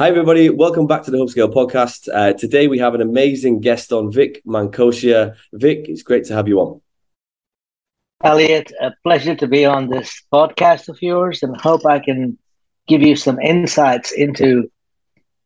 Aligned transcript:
Hi, 0.00 0.08
everybody. 0.08 0.50
Welcome 0.50 0.88
back 0.88 1.04
to 1.04 1.12
the 1.12 1.18
Hubscale 1.18 1.54
podcast. 1.54 2.08
Uh, 2.12 2.32
today, 2.32 2.66
we 2.66 2.80
have 2.80 2.96
an 2.96 3.00
amazing 3.00 3.60
guest 3.60 3.92
on, 3.92 4.10
Vic 4.10 4.42
Mankotia. 4.44 5.36
Vic, 5.52 5.84
it's 5.88 6.02
great 6.02 6.24
to 6.24 6.34
have 6.34 6.48
you 6.48 6.58
on. 6.58 6.80
Elliot, 8.24 8.72
a 8.80 8.92
pleasure 9.04 9.36
to 9.36 9.46
be 9.46 9.64
on 9.64 9.88
this 9.88 10.20
podcast 10.32 10.88
of 10.88 11.00
yours 11.00 11.44
and 11.44 11.56
hope 11.60 11.86
I 11.86 12.00
can 12.00 12.36
give 12.88 13.02
you 13.02 13.14
some 13.14 13.38
insights 13.38 14.10
into 14.10 14.68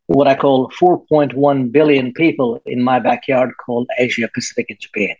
what 0.07 0.27
I 0.27 0.35
call 0.35 0.71
4.1 0.71 1.71
billion 1.71 2.15
people 2.15 2.63
in 2.65 2.83
my 2.83 3.01
backyard 3.01 3.51
called 3.63 3.87
Asia, 3.99 4.31
Pacific, 4.33 4.71
and 4.71 4.81
Japan. 4.81 5.15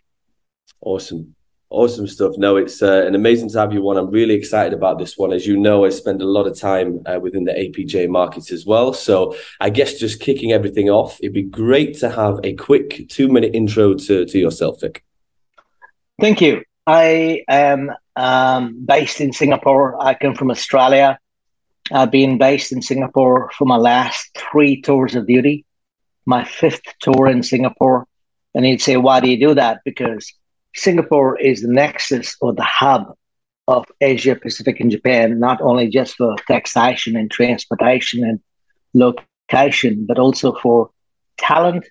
Awesome. 0.81 1.35
Awesome 1.71 2.07
stuff. 2.07 2.33
No, 2.37 2.57
it's 2.57 2.81
uh, 2.81 3.05
an 3.05 3.13
amazing 3.13 3.49
to 3.51 3.59
have 3.59 3.71
you 3.71 3.87
on. 3.89 3.97
I'm 3.97 4.09
really 4.09 4.33
excited 4.33 4.73
about 4.73 4.97
this 4.97 5.17
one. 5.19 5.31
As 5.31 5.45
you 5.45 5.55
know, 5.55 5.85
I 5.85 5.89
spend 5.89 6.19
a 6.19 6.25
lot 6.25 6.47
of 6.47 6.57
time 6.57 7.01
uh, 7.05 7.19
within 7.19 7.43
the 7.43 7.51
APJ 7.51 8.09
markets 8.09 8.51
as 8.51 8.65
well. 8.65 8.91
So 8.91 9.35
I 9.59 9.69
guess 9.69 9.99
just 9.99 10.19
kicking 10.19 10.51
everything 10.51 10.89
off, 10.89 11.19
it'd 11.21 11.33
be 11.33 11.43
great 11.43 11.95
to 11.99 12.09
have 12.09 12.39
a 12.43 12.55
quick 12.55 13.07
two 13.09 13.27
minute 13.27 13.53
intro 13.53 13.93
to, 13.93 14.25
to 14.25 14.39
yourself, 14.39 14.81
Vic. 14.81 15.03
Thank 16.19 16.41
you. 16.41 16.63
I 16.87 17.43
am 17.47 17.91
um, 18.15 18.83
based 18.83 19.21
in 19.21 19.31
Singapore. 19.31 20.03
I 20.03 20.15
come 20.15 20.33
from 20.33 20.49
Australia. 20.49 21.19
I've 21.91 22.09
been 22.09 22.39
based 22.39 22.71
in 22.71 22.81
Singapore 22.81 23.51
for 23.55 23.65
my 23.65 23.77
last 23.77 24.35
three 24.35 24.81
tours 24.81 25.13
of 25.13 25.27
duty, 25.27 25.65
my 26.25 26.45
fifth 26.45 26.81
tour 26.99 27.27
in 27.27 27.43
Singapore. 27.43 28.07
And 28.55 28.65
you'd 28.65 28.81
say, 28.81 28.97
why 28.97 29.19
do 29.19 29.29
you 29.29 29.39
do 29.39 29.53
that? 29.53 29.81
Because 29.85 30.33
Singapore 30.79 31.37
is 31.39 31.61
the 31.61 31.67
nexus 31.67 32.37
or 32.39 32.53
the 32.53 32.63
hub 32.63 33.13
of 33.67 33.85
Asia 34.01 34.35
Pacific 34.35 34.79
and 34.79 34.89
Japan, 34.89 35.39
not 35.39 35.61
only 35.61 35.89
just 35.89 36.15
for 36.15 36.35
taxation 36.47 37.15
and 37.15 37.29
transportation 37.29 38.23
and 38.23 38.39
location, 38.93 40.05
but 40.07 40.17
also 40.17 40.53
for 40.53 40.89
talent, 41.37 41.85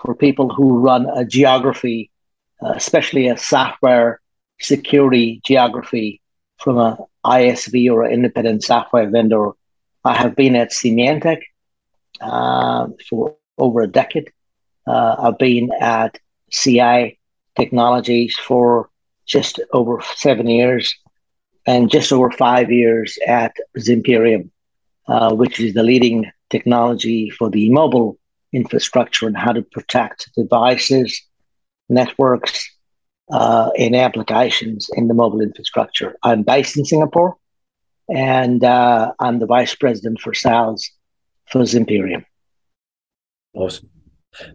for 0.00 0.14
people 0.14 0.52
who 0.52 0.78
run 0.78 1.06
a 1.14 1.24
geography, 1.24 2.10
uh, 2.62 2.72
especially 2.74 3.28
a 3.28 3.36
software 3.36 4.20
security 4.60 5.40
geography 5.44 6.20
from 6.58 6.78
a 6.78 6.98
ISV 7.24 7.90
or 7.90 8.02
an 8.04 8.12
independent 8.12 8.64
software 8.64 9.08
vendor. 9.08 9.52
I 10.04 10.16
have 10.16 10.34
been 10.34 10.56
at 10.56 10.72
Symantec 10.72 11.42
uh, 12.20 12.88
for 13.08 13.36
over 13.56 13.82
a 13.82 13.86
decade. 13.86 14.32
Uh, 14.86 15.14
I've 15.18 15.38
been 15.38 15.70
at 15.80 16.18
CA 16.50 17.16
Technologies 17.56 18.36
for 18.36 18.88
just 19.26 19.60
over 19.72 20.00
seven 20.16 20.48
years 20.48 20.94
and 21.66 21.90
just 21.90 22.12
over 22.12 22.30
five 22.30 22.70
years 22.70 23.18
at 23.26 23.54
Zimperium, 23.78 24.50
uh, 25.08 25.34
which 25.34 25.60
is 25.60 25.74
the 25.74 25.82
leading 25.82 26.30
technology 26.50 27.30
for 27.30 27.50
the 27.50 27.70
mobile 27.70 28.18
infrastructure 28.52 29.26
and 29.26 29.36
how 29.36 29.52
to 29.52 29.62
protect 29.62 30.30
devices, 30.36 31.22
networks, 31.88 32.68
uh, 33.30 33.70
and 33.78 33.96
applications 33.96 34.88
in 34.94 35.08
the 35.08 35.14
mobile 35.14 35.40
infrastructure. 35.40 36.16
I'm 36.22 36.42
based 36.42 36.76
in 36.76 36.84
Singapore 36.84 37.36
and 38.08 38.62
uh, 38.62 39.12
I'm 39.20 39.38
the 39.38 39.46
vice 39.46 39.74
president 39.74 40.20
for 40.20 40.34
sales 40.34 40.90
for 41.50 41.60
Zimperium. 41.62 42.24
Awesome. 43.54 43.88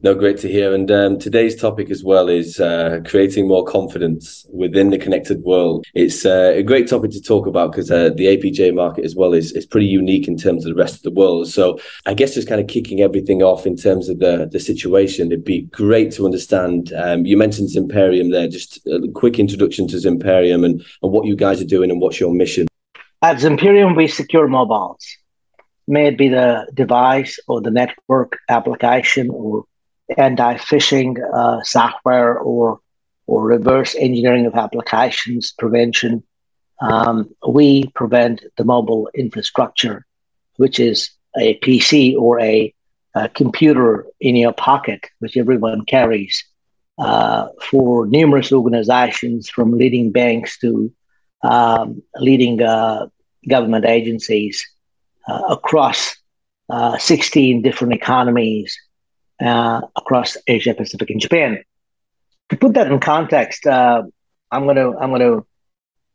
No, 0.01 0.15
great 0.15 0.37
to 0.39 0.49
hear. 0.49 0.73
And 0.73 0.89
um, 0.89 1.19
today's 1.19 1.55
topic 1.55 1.91
as 1.91 2.03
well 2.03 2.29
is 2.29 2.59
uh, 2.59 2.99
creating 3.05 3.47
more 3.47 3.63
confidence 3.63 4.45
within 4.51 4.89
the 4.89 4.97
connected 4.97 5.43
world. 5.43 5.85
It's 5.93 6.25
uh, 6.25 6.53
a 6.55 6.63
great 6.63 6.87
topic 6.87 7.11
to 7.11 7.21
talk 7.21 7.45
about 7.45 7.71
because 7.71 7.91
uh, 7.91 8.09
the 8.15 8.25
APJ 8.25 8.73
market 8.73 9.05
as 9.05 9.15
well 9.15 9.33
is, 9.33 9.51
is 9.51 9.65
pretty 9.65 9.85
unique 9.85 10.27
in 10.27 10.35
terms 10.35 10.65
of 10.65 10.73
the 10.73 10.81
rest 10.81 10.95
of 10.95 11.03
the 11.03 11.11
world. 11.11 11.47
So 11.47 11.79
I 12.07 12.15
guess 12.15 12.33
just 12.33 12.47
kind 12.47 12.59
of 12.59 12.67
kicking 12.67 13.01
everything 13.01 13.43
off 13.43 13.67
in 13.67 13.75
terms 13.75 14.09
of 14.09 14.19
the, 14.19 14.49
the 14.51 14.59
situation, 14.59 15.27
it'd 15.27 15.45
be 15.45 15.63
great 15.63 16.11
to 16.13 16.25
understand. 16.25 16.91
Um, 16.93 17.25
you 17.25 17.37
mentioned 17.37 17.69
Zimperium 17.69 18.31
there, 18.31 18.47
just 18.47 18.85
a 18.87 19.07
quick 19.13 19.37
introduction 19.37 19.87
to 19.89 19.97
Zimperium 19.97 20.65
and, 20.65 20.83
and 21.03 21.11
what 21.11 21.27
you 21.27 21.35
guys 21.35 21.61
are 21.61 21.65
doing 21.65 21.91
and 21.91 22.01
what's 22.01 22.19
your 22.19 22.33
mission. 22.33 22.67
At 23.21 23.37
Zimperium, 23.37 23.95
we 23.95 24.07
secure 24.07 24.47
mobiles 24.47 25.05
may 25.87 26.07
it 26.07 26.17
be 26.17 26.29
the 26.29 26.67
device 26.73 27.39
or 27.47 27.61
the 27.61 27.71
network 27.71 28.37
application 28.49 29.29
or 29.29 29.65
anti-phishing 30.17 31.17
uh, 31.33 31.61
software 31.63 32.37
or 32.37 32.79
or 33.27 33.43
reverse 33.43 33.93
engineering 33.95 34.45
of 34.45 34.55
applications 34.55 35.53
prevention. 35.57 36.23
Um, 36.79 37.29
we 37.45 37.87
prevent 37.93 38.41
the 38.55 38.63
mobile 38.63 39.09
infrastructure, 39.13 40.05
which 40.55 40.79
is 40.79 41.11
a 41.37 41.59
PC 41.59 42.15
or 42.15 42.39
a, 42.39 42.73
a 43.15 43.27
computer 43.27 44.05
in 44.21 44.37
your 44.37 44.53
pocket, 44.53 45.09
which 45.19 45.35
everyone 45.35 45.83
carries, 45.85 46.41
uh, 46.99 47.49
for 47.69 48.07
numerous 48.07 48.51
organizations 48.51 49.49
from 49.49 49.77
leading 49.77 50.11
banks 50.11 50.57
to 50.59 50.91
um, 51.43 52.01
leading 52.15 52.61
uh, 52.61 53.07
government 53.47 53.85
agencies 53.85 54.65
across 55.27 56.15
uh, 56.69 56.97
16 56.97 57.61
different 57.61 57.93
economies 57.93 58.77
uh, 59.41 59.81
across 59.95 60.37
Asia 60.47 60.73
Pacific 60.73 61.09
and 61.09 61.21
Japan. 61.21 61.63
To 62.49 62.57
put 62.57 62.73
that 62.73 62.91
in 62.91 62.99
context, 62.99 63.65
uh, 63.65 64.03
I'm 64.51 64.65
gonna 64.65 64.97
I'm 64.97 65.11
gonna 65.11 65.41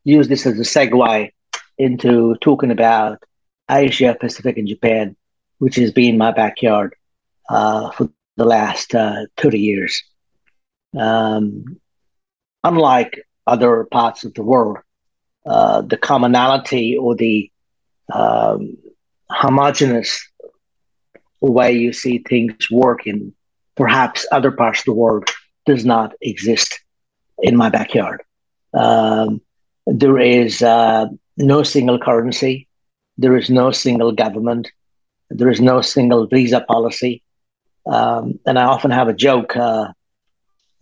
use 0.04 0.28
this 0.28 0.46
as 0.46 0.58
a 0.58 0.62
segue 0.62 1.30
into 1.78 2.34
talking 2.40 2.70
about 2.70 3.22
Asia 3.70 4.16
Pacific 4.18 4.56
and 4.56 4.68
Japan, 4.68 5.16
which 5.58 5.76
has 5.76 5.92
been 5.92 6.18
my 6.18 6.32
backyard 6.32 6.94
uh, 7.48 7.90
for 7.90 8.10
the 8.36 8.44
last 8.44 8.94
uh, 8.94 9.26
30 9.36 9.58
years. 9.58 10.02
Um, 10.98 11.80
unlike 12.64 13.26
other 13.46 13.86
parts 13.90 14.24
of 14.24 14.34
the 14.34 14.42
world, 14.42 14.78
the 15.44 15.98
commonality 16.00 16.96
or 16.96 17.14
the 17.14 17.50
um, 18.12 18.76
homogenous 19.32 20.28
way 21.40 21.72
you 21.72 21.92
see 21.92 22.18
things 22.18 22.70
work 22.70 23.06
in 23.06 23.32
perhaps 23.76 24.26
other 24.32 24.52
parts 24.52 24.80
of 24.80 24.84
the 24.84 24.92
world 24.94 25.28
does 25.66 25.84
not 25.84 26.12
exist 26.20 26.80
in 27.38 27.56
my 27.56 27.68
backyard. 27.68 28.22
Um, 28.74 29.40
there 29.86 30.18
is 30.18 30.62
uh, 30.62 31.06
no 31.36 31.62
single 31.62 31.98
currency. 31.98 32.68
There 33.18 33.36
is 33.36 33.50
no 33.50 33.70
single 33.70 34.12
government. 34.12 34.70
There 35.30 35.50
is 35.50 35.60
no 35.60 35.80
single 35.80 36.26
visa 36.26 36.60
policy. 36.60 37.22
Um, 37.86 38.38
and 38.46 38.58
I 38.58 38.64
often 38.64 38.90
have 38.90 39.08
a 39.08 39.14
joke, 39.14 39.56
uh, 39.56 39.88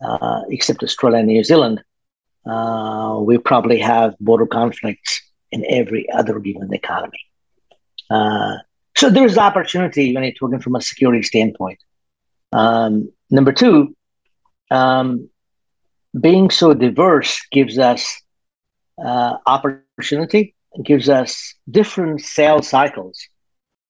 uh, 0.05 0.41
except 0.49 0.83
Australia 0.83 1.19
and 1.19 1.27
New 1.27 1.43
Zealand, 1.43 1.83
uh, 2.45 3.19
we 3.21 3.37
probably 3.37 3.79
have 3.79 4.17
border 4.19 4.45
conflicts 4.45 5.21
in 5.51 5.65
every 5.67 6.09
other 6.11 6.39
given 6.39 6.73
economy. 6.73 7.19
Uh, 8.11 8.57
so 8.97 9.09
there's 9.09 9.37
opportunity 9.37 10.13
when 10.13 10.23
you're 10.23 10.33
talking 10.33 10.59
from 10.59 10.75
a 10.75 10.81
security 10.81 11.23
standpoint. 11.23 11.79
Um, 12.51 13.11
number 13.29 13.53
two, 13.53 13.95
um, 14.69 15.29
being 16.19 16.49
so 16.49 16.73
diverse 16.73 17.41
gives 17.51 17.79
us 17.79 18.21
uh, 19.03 19.37
opportunity, 19.45 20.55
gives 20.83 21.07
us 21.07 21.55
different 21.69 22.21
sales 22.21 22.67
cycles, 22.67 23.17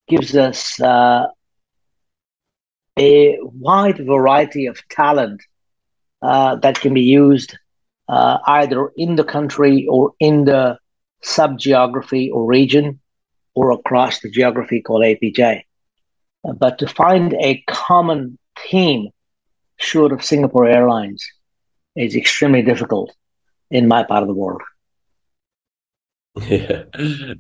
gives 0.08 0.36
us 0.36 0.80
uh, 0.80 1.28
a 3.00 3.38
wide 3.42 4.06
variety 4.06 4.68
of 4.68 4.88
talent 4.90 5.42
uh, 6.22 6.56
that 6.58 6.80
can 6.80 6.94
be 6.94 7.02
used 7.02 7.58
uh, 8.08 8.38
either 8.46 8.92
in 8.96 9.16
the 9.16 9.24
country 9.24 9.88
or 9.90 10.14
in 10.20 10.46
the 10.46 10.78
sub 11.24 11.58
geography 11.58 12.30
or 12.30 12.46
region 12.46 13.01
or 13.56 13.72
across 13.72 14.20
the 14.20 14.30
geography 14.30 14.82
called 14.82 15.04
APJ. 15.04 15.64
Uh, 16.48 16.54
but 16.54 16.80
to 16.80 16.88
find 16.88 17.34
a 17.36 17.64
common 17.68 18.38
theme 18.60 19.10
short 19.78 20.12
of 20.12 20.24
Singapore 20.24 20.68
Airlines 20.68 21.26
is 21.96 22.16
extremely 22.16 22.62
difficult 22.62 23.14
in 23.70 23.88
my 23.88 24.04
part 24.04 24.24
of 24.24 24.28
the 24.28 24.36
world. 24.36 24.62
Yeah, 26.48 26.84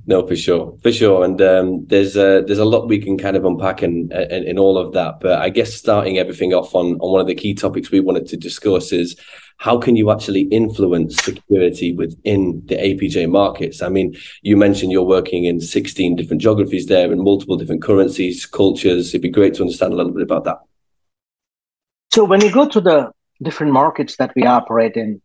no, 0.05 0.27
for 0.27 0.35
sure, 0.35 0.77
for 0.83 0.91
sure. 0.91 1.23
And 1.23 1.41
um, 1.41 1.85
there's 1.87 2.17
a, 2.17 2.43
there's 2.45 2.59
a 2.59 2.65
lot 2.65 2.89
we 2.89 2.99
can 2.99 3.17
kind 3.17 3.37
of 3.37 3.45
unpack 3.45 3.83
in, 3.83 4.11
in, 4.11 4.43
in 4.43 4.59
all 4.59 4.77
of 4.77 4.91
that. 4.93 5.21
But 5.21 5.39
I 5.39 5.47
guess 5.47 5.73
starting 5.73 6.17
everything 6.17 6.53
off 6.53 6.75
on 6.75 6.95
on 6.99 7.11
one 7.11 7.21
of 7.21 7.27
the 7.27 7.35
key 7.35 7.53
topics 7.53 7.89
we 7.89 8.01
wanted 8.01 8.25
to 8.27 8.37
discuss 8.37 8.91
is 8.91 9.15
how 9.61 9.77
can 9.77 9.95
you 9.95 10.09
actually 10.09 10.41
influence 10.45 11.15
security 11.17 11.93
within 11.93 12.63
the 12.65 12.75
APJ 12.75 13.29
markets? 13.29 13.83
I 13.83 13.89
mean, 13.89 14.17
you 14.41 14.57
mentioned 14.57 14.91
you're 14.91 15.03
working 15.03 15.45
in 15.45 15.61
16 15.61 16.15
different 16.15 16.41
geographies 16.41 16.87
there 16.87 17.11
and 17.11 17.21
multiple 17.21 17.57
different 17.57 17.83
currencies, 17.83 18.47
cultures. 18.47 19.09
It'd 19.09 19.21
be 19.21 19.29
great 19.29 19.53
to 19.55 19.61
understand 19.61 19.93
a 19.93 19.95
little 19.95 20.13
bit 20.13 20.23
about 20.23 20.45
that. 20.45 20.61
So 22.11 22.23
when 22.23 22.41
you 22.41 22.51
go 22.51 22.67
to 22.69 22.81
the 22.81 23.11
different 23.43 23.71
markets 23.71 24.15
that 24.17 24.33
we 24.35 24.47
operate 24.47 24.97
in, 24.97 25.21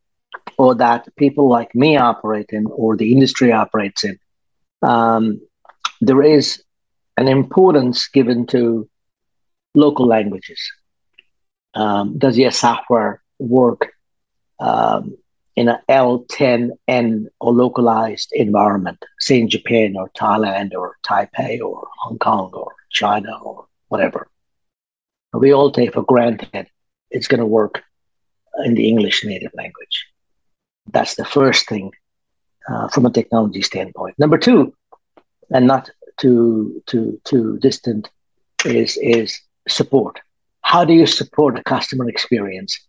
or 0.58 0.74
that 0.74 1.08
people 1.16 1.48
like 1.48 1.74
me 1.74 1.96
operate 1.96 2.50
in, 2.50 2.66
or 2.66 2.94
the 2.94 3.12
industry 3.12 3.52
operates 3.52 4.04
in, 4.04 4.18
um, 4.82 5.40
there 6.02 6.22
is 6.22 6.62
an 7.16 7.26
importance 7.26 8.06
given 8.08 8.46
to 8.48 8.86
local 9.74 10.06
languages. 10.06 10.60
Um, 11.72 12.18
does 12.18 12.36
your 12.36 12.50
software 12.50 13.22
work 13.38 13.95
um, 14.58 15.16
in 15.56 15.68
an 15.68 15.78
L10N 15.88 17.26
or 17.40 17.52
localized 17.52 18.30
environment, 18.32 19.02
say 19.18 19.40
in 19.40 19.48
Japan 19.48 19.96
or 19.96 20.10
Thailand 20.10 20.74
or 20.74 20.96
Taipei 21.06 21.60
or 21.60 21.88
Hong 22.02 22.18
Kong 22.18 22.50
or 22.52 22.74
China 22.90 23.38
or 23.42 23.66
whatever? 23.88 24.28
We 25.32 25.52
all 25.52 25.70
take 25.70 25.94
for 25.94 26.02
granted 26.02 26.68
it's 27.10 27.28
going 27.28 27.40
to 27.40 27.46
work 27.46 27.82
in 28.64 28.74
the 28.74 28.88
English 28.88 29.24
native 29.24 29.52
language. 29.54 30.06
That's 30.92 31.14
the 31.14 31.24
first 31.24 31.68
thing 31.68 31.92
uh, 32.68 32.88
from 32.88 33.06
a 33.06 33.10
technology 33.10 33.62
standpoint. 33.62 34.18
Number 34.18 34.38
two, 34.38 34.74
and 35.50 35.66
not 35.66 35.90
too 36.18 36.82
too 36.86 37.20
too 37.24 37.58
distant, 37.58 38.08
is 38.64 38.96
is 39.00 39.40
support. 39.68 40.20
How 40.62 40.84
do 40.84 40.92
you 40.92 41.06
support 41.06 41.58
a 41.58 41.62
customer 41.62 42.08
experience 42.08 42.85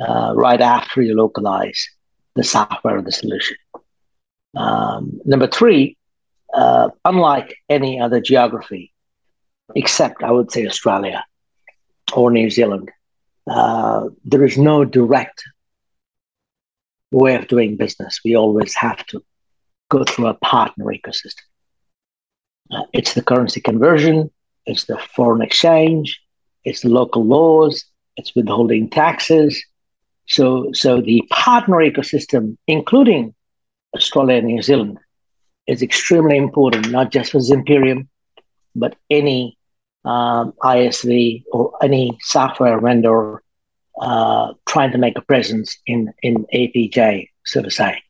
uh, 0.00 0.32
right 0.34 0.60
after 0.60 1.02
you 1.02 1.14
localize 1.14 1.88
the 2.34 2.44
software 2.44 2.98
or 2.98 3.02
the 3.02 3.12
solution? 3.12 3.56
Um, 4.56 5.20
number 5.24 5.46
three, 5.46 5.96
uh, 6.54 6.90
unlike 7.04 7.56
any 7.68 8.00
other 8.00 8.20
geography, 8.20 8.92
except 9.74 10.22
I 10.22 10.30
would 10.30 10.50
say 10.52 10.66
Australia 10.66 11.24
or 12.14 12.30
New 12.30 12.50
Zealand, 12.50 12.90
uh, 13.50 14.08
there 14.24 14.44
is 14.44 14.58
no 14.58 14.84
direct 14.84 15.42
way 17.10 17.34
of 17.34 17.48
doing 17.48 17.76
business. 17.76 18.20
We 18.24 18.36
always 18.36 18.74
have 18.74 19.04
to 19.06 19.22
go 19.90 20.04
through 20.04 20.28
a 20.28 20.34
partner 20.34 20.86
ecosystem. 20.86 21.46
Uh, 22.70 22.84
it's 22.92 23.14
the 23.14 23.22
currency 23.22 23.60
conversion, 23.60 24.30
it's 24.64 24.84
the 24.84 24.98
foreign 25.14 25.42
exchange, 25.42 26.20
it's 26.64 26.80
the 26.80 26.88
local 26.88 27.24
laws, 27.24 27.84
it's 28.16 28.34
withholding 28.34 28.88
taxes. 28.88 29.62
So, 30.26 30.70
so 30.72 31.00
the 31.00 31.22
partner 31.30 31.76
ecosystem, 31.76 32.56
including 32.66 33.34
Australia 33.94 34.36
and 34.36 34.46
New 34.46 34.62
Zealand, 34.62 34.98
is 35.66 35.82
extremely 35.82 36.36
important, 36.36 36.90
not 36.90 37.10
just 37.10 37.32
for 37.32 37.38
Zimperium, 37.38 38.08
but 38.74 38.96
any 39.10 39.58
um, 40.04 40.52
ISV 40.62 41.44
or 41.52 41.72
any 41.82 42.18
software 42.20 42.80
vendor 42.80 43.42
uh, 44.00 44.52
trying 44.66 44.92
to 44.92 44.98
make 44.98 45.16
a 45.16 45.22
presence 45.22 45.78
in, 45.86 46.12
in 46.22 46.46
APJ, 46.54 47.28
so 47.44 47.62
to 47.62 47.70
say. 47.70 48.02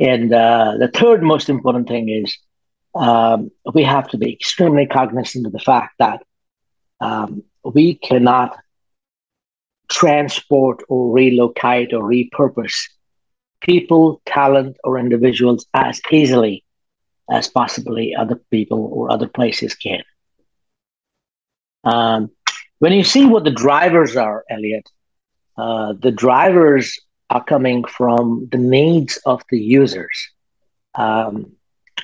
And 0.00 0.32
uh, 0.32 0.76
the 0.78 0.88
third 0.88 1.22
most 1.22 1.48
important 1.48 1.86
thing 1.86 2.08
is 2.08 2.36
um, 2.94 3.50
we 3.72 3.84
have 3.84 4.08
to 4.08 4.18
be 4.18 4.32
extremely 4.32 4.86
cognizant 4.86 5.46
of 5.46 5.52
the 5.52 5.58
fact 5.58 5.94
that 5.98 6.22
um, 7.00 7.42
we 7.64 7.94
cannot 7.94 8.58
transport 9.92 10.82
or 10.88 11.12
relocate 11.12 11.92
or 11.92 12.02
repurpose 12.02 12.74
people, 13.60 14.20
talent, 14.26 14.76
or 14.82 14.98
individuals 14.98 15.66
as 15.74 16.00
easily 16.10 16.64
as 17.30 17.48
possibly 17.48 18.14
other 18.14 18.40
people 18.50 18.90
or 18.92 19.10
other 19.10 19.28
places 19.28 19.74
can. 19.74 20.02
Um, 21.84 22.30
when 22.78 22.92
you 22.92 23.04
see 23.04 23.26
what 23.26 23.44
the 23.44 23.50
drivers 23.50 24.16
are, 24.16 24.44
Elliot, 24.50 24.88
uh, 25.56 25.94
the 26.00 26.10
drivers 26.10 26.98
are 27.30 27.44
coming 27.44 27.84
from 27.84 28.48
the 28.50 28.58
needs 28.58 29.18
of 29.24 29.42
the 29.50 29.60
users. 29.60 30.30
Um, 30.94 31.52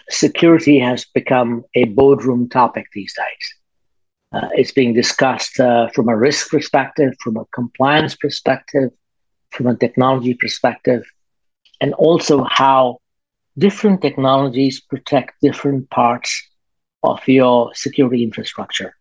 security 0.08 0.78
has 0.78 1.04
become 1.04 1.64
a 1.74 1.84
boardroom 1.84 2.48
topic 2.48 2.86
these 2.92 3.14
days. 3.14 3.57
Uh, 4.32 4.48
it's 4.52 4.72
being 4.72 4.92
discussed 4.92 5.58
uh, 5.58 5.88
from 5.88 6.08
a 6.08 6.16
risk 6.16 6.50
perspective, 6.50 7.14
from 7.20 7.36
a 7.36 7.46
compliance 7.46 8.14
perspective, 8.14 8.90
from 9.50 9.66
a 9.66 9.76
technology 9.76 10.34
perspective, 10.34 11.02
and 11.80 11.94
also 11.94 12.44
how 12.44 12.98
different 13.56 14.02
technologies 14.02 14.80
protect 14.80 15.40
different 15.40 15.88
parts 15.90 16.46
of 17.02 17.26
your 17.26 17.74
security 17.74 18.22
infrastructure. 18.22 18.94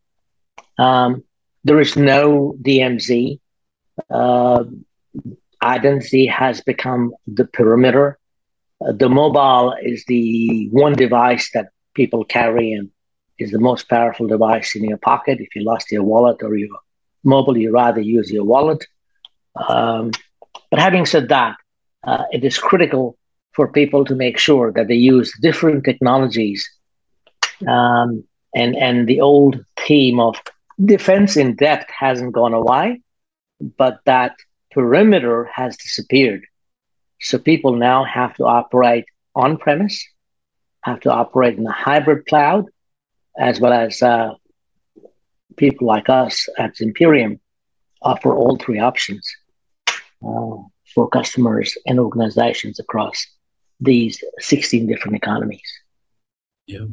Um, 0.78 1.24
there 1.64 1.80
is 1.80 1.98
no 1.98 2.56
DMZ. 2.62 3.40
Uh, 4.10 4.64
identity 5.62 6.28
has 6.28 6.62
become 6.62 7.14
the 7.28 7.46
perimeter. 7.46 8.18
Uh, 8.80 8.94
the 8.94 9.10
mobile 9.10 9.76
is 9.82 10.06
the 10.06 10.70
one 10.72 10.94
device 10.94 11.50
that 11.54 11.70
people 11.96 12.24
carry 12.24 12.72
and 12.72 12.92
is 13.40 13.52
the 13.52 13.60
most 13.60 13.90
powerful 13.90 14.28
device 14.28 14.76
in 14.76 14.84
your 14.84 14.98
pocket. 14.98 15.40
If 15.40 15.56
you 15.56 15.64
lost 15.64 15.92
your 15.92 16.04
wallet 16.04 16.42
or 16.44 16.56
your 16.56 16.78
mobile, 17.24 17.58
you 17.58 17.72
rather 17.72 18.02
use 18.02 18.32
your 18.32 18.46
wallet. 18.46 18.86
Um, 19.56 20.12
but 20.72 20.80
having 20.80 21.06
said 21.06 21.30
that, 21.30 21.56
uh, 22.04 22.24
it 22.32 22.44
is 22.44 22.58
critical 22.58 23.18
for 23.54 23.72
people 23.72 24.06
to 24.06 24.16
make 24.16 24.38
sure 24.38 24.72
that 24.72 24.88
they 24.88 24.96
use 24.96 25.34
different 25.42 25.84
technologies 25.84 26.68
um, 27.66 28.24
and 28.54 28.76
and 28.76 29.08
the 29.08 29.22
old 29.22 29.64
theme 29.80 30.20
of 30.20 30.36
defense 30.84 31.38
in 31.38 31.56
depth 31.56 31.90
hasn't 31.90 32.34
gone 32.34 32.54
away, 32.54 33.02
but 33.78 34.00
that 34.06 34.36
perimeter 34.72 35.50
has 35.54 35.76
disappeared. 35.78 36.46
So 37.20 37.40
people 37.40 37.74
now 37.76 38.04
have 38.04 38.36
to 38.36 38.44
operate 38.46 39.06
on 39.36 39.58
premise, 39.58 40.06
have 40.82 41.00
to 41.02 41.12
operate 41.12 41.58
in 41.58 41.66
a 41.66 41.72
hybrid 41.72 42.28
cloud, 42.28 42.66
as 43.38 43.60
well 43.60 43.74
as 43.74 44.02
uh, 44.02 44.34
people 45.56 45.88
like 45.88 46.10
us 46.10 46.48
at 46.58 46.76
Zimperium, 46.76 47.40
offer 48.02 48.34
all 48.34 48.58
three 48.58 48.80
options 48.80 49.28
uh, 50.26 50.58
for 50.94 51.10
customers 51.10 51.78
and 51.86 52.00
organizations 52.00 52.80
across 52.80 53.26
these 53.80 54.24
16 54.40 54.88
different 54.88 55.16
economies. 55.16 55.72
Yeah, 56.68 56.86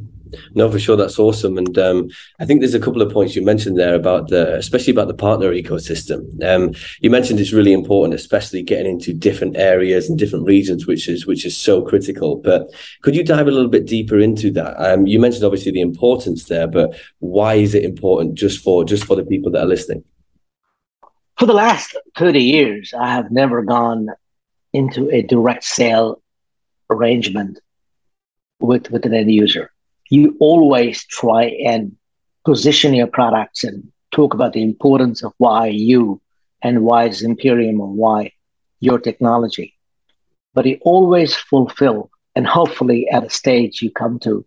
no, 0.55 0.71
for 0.71 0.79
sure, 0.79 0.97
that's 0.97 1.19
awesome. 1.19 1.59
And 1.59 1.77
um, 1.79 2.09
I 2.39 2.47
think 2.47 2.61
there's 2.61 2.75
a 2.75 2.81
couple 2.81 3.03
of 3.03 3.13
points 3.13 3.35
you 3.35 3.45
mentioned 3.45 3.77
there 3.77 3.97
about 3.97 4.29
the, 4.29 4.57
especially 4.57 4.93
about 4.93 5.09
the 5.09 5.15
partner 5.15 5.51
ecosystem. 5.51 6.43
Um, 6.45 6.75
you 7.01 7.11
mentioned 7.11 7.41
it's 7.41 7.53
really 7.53 7.73
important, 7.73 8.15
especially 8.15 8.63
getting 8.63 8.87
into 8.87 9.13
different 9.13 9.57
areas 9.57 10.09
and 10.09 10.17
different 10.17 10.47
regions, 10.47 10.87
which 10.87 11.09
is 11.09 11.27
which 11.27 11.45
is 11.45 11.57
so 11.57 11.83
critical. 11.83 12.37
But 12.37 12.73
could 13.03 13.17
you 13.17 13.25
dive 13.25 13.49
a 13.49 13.51
little 13.51 13.69
bit 13.69 13.85
deeper 13.85 14.21
into 14.21 14.53
that? 14.53 14.77
Um, 14.79 15.09
you 15.09 15.19
mentioned 15.19 15.45
obviously 15.45 15.73
the 15.73 15.81
importance 15.81 16.45
there, 16.45 16.69
but 16.69 16.95
why 17.19 17.55
is 17.55 17.75
it 17.75 17.83
important 17.83 18.37
just 18.37 18.63
for 18.63 18.85
just 18.85 19.05
for 19.05 19.17
the 19.17 19.25
people 19.25 19.51
that 19.53 19.63
are 19.63 19.67
listening? 19.67 20.05
For 21.37 21.47
the 21.47 21.53
last 21.53 21.97
thirty 22.17 22.45
years, 22.45 22.95
I 22.97 23.11
have 23.11 23.33
never 23.33 23.63
gone 23.63 24.09
into 24.73 25.11
a 25.11 25.23
direct 25.23 25.65
sale 25.65 26.23
arrangement 26.91 27.59
with, 28.67 28.91
with 28.91 29.07
an 29.07 29.15
end 29.15 29.31
user. 29.31 29.71
You 30.11 30.37
always 30.41 31.05
try 31.07 31.45
and 31.67 31.97
position 32.45 32.95
your 32.95 33.07
products 33.07 33.65
and 33.65 33.91
talk 34.11 34.35
about 34.35 34.53
the 34.53 34.63
importance 34.63 35.23
of 35.23 35.33
why 35.39 35.67
you 35.67 36.21
and 36.63 36.83
why 36.83 37.05
is 37.07 37.23
Zimperium 37.23 37.79
or 37.81 37.89
why 37.89 38.33
your 38.81 38.99
technology. 38.99 39.75
But 40.55 40.67
you 40.67 40.79
always 40.83 41.35
fulfill, 41.35 42.11
and 42.37 42.47
hopefully 42.47 43.09
at 43.11 43.25
a 43.25 43.31
stage 43.31 43.83
you 43.83 43.91
come 43.91 44.19
to, 44.21 44.45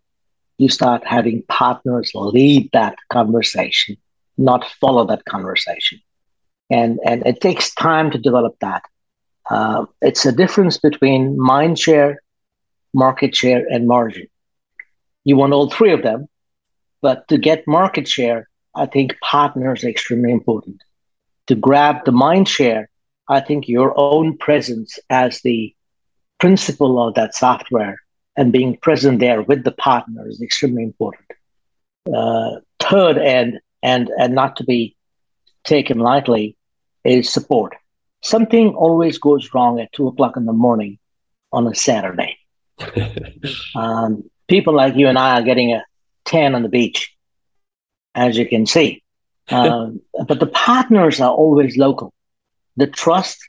you 0.58 0.70
start 0.70 1.06
having 1.06 1.44
partners 1.50 2.12
lead 2.14 2.70
that 2.74 2.96
conversation, 3.10 3.98
not 4.38 4.68
follow 4.82 5.06
that 5.08 5.26
conversation. 5.26 6.00
And, 6.70 7.00
and 7.06 7.26
it 7.26 7.42
takes 7.42 7.74
time 7.74 8.12
to 8.12 8.18
develop 8.18 8.56
that. 8.62 8.84
Uh, 9.50 9.86
it's 10.02 10.26
a 10.26 10.32
difference 10.32 10.78
between 10.78 11.40
mind 11.40 11.80
share 11.80 12.22
market 12.94 13.36
share, 13.36 13.66
and 13.70 13.88
margin. 13.88 14.28
You 15.24 15.36
want 15.36 15.54
all 15.54 15.70
three 15.70 15.92
of 15.92 16.04
them, 16.04 16.28
but 17.02 17.28
to 17.28 17.38
get 17.38 17.68
market 17.68 18.08
share, 18.08 18.48
I 18.76 18.86
think 18.86 19.16
partners 19.22 19.84
are 19.84 19.90
extremely 19.90 20.32
important. 20.32 20.82
To 21.48 21.56
grab 21.56 22.06
the 22.06 22.12
mind 22.12 22.48
share, 22.48 22.90
I 23.28 23.40
think 23.42 23.68
your 23.68 23.94
own 24.00 24.38
presence 24.38 25.00
as 25.10 25.42
the 25.42 25.76
principal 26.40 27.06
of 27.06 27.16
that 27.16 27.36
software 27.36 28.00
and 28.38 28.54
being 28.54 28.78
present 28.78 29.20
there 29.20 29.42
with 29.42 29.64
the 29.64 29.72
partner 29.72 30.28
is 30.28 30.42
extremely 30.42 30.84
important. 30.84 31.26
Uh, 32.14 32.60
third, 32.80 33.18
and 33.18 33.60
and 33.82 34.10
and 34.20 34.34
not 34.34 34.56
to 34.58 34.64
be 34.64 34.96
taken 35.64 36.00
lightly, 36.00 36.56
is 37.04 37.30
support. 37.30 37.76
Something 38.24 38.76
always 38.76 39.18
goes 39.18 39.54
wrong 39.54 39.80
at 39.80 39.92
two 39.92 40.08
o'clock 40.08 40.38
in 40.38 40.46
the 40.46 40.54
morning 40.54 41.00
on 41.52 41.68
a 41.68 41.76
Saturday. 41.76 42.38
um, 43.76 44.24
people 44.48 44.74
like 44.74 44.96
you 44.96 45.08
and 45.08 45.18
I 45.18 45.40
are 45.40 45.44
getting 45.44 45.74
a 45.74 45.84
tan 46.26 46.56
on 46.56 46.64
the 46.64 46.70
beach, 46.70 47.14
as 48.16 48.38
you 48.38 48.48
can 48.48 48.66
see. 48.66 49.04
Um, 49.50 50.02
but 50.28 50.42
the 50.42 50.48
partners 50.48 51.22
are 51.22 51.32
always 51.32 51.78
local. 51.78 52.14
The 52.76 52.86
trust, 52.86 53.40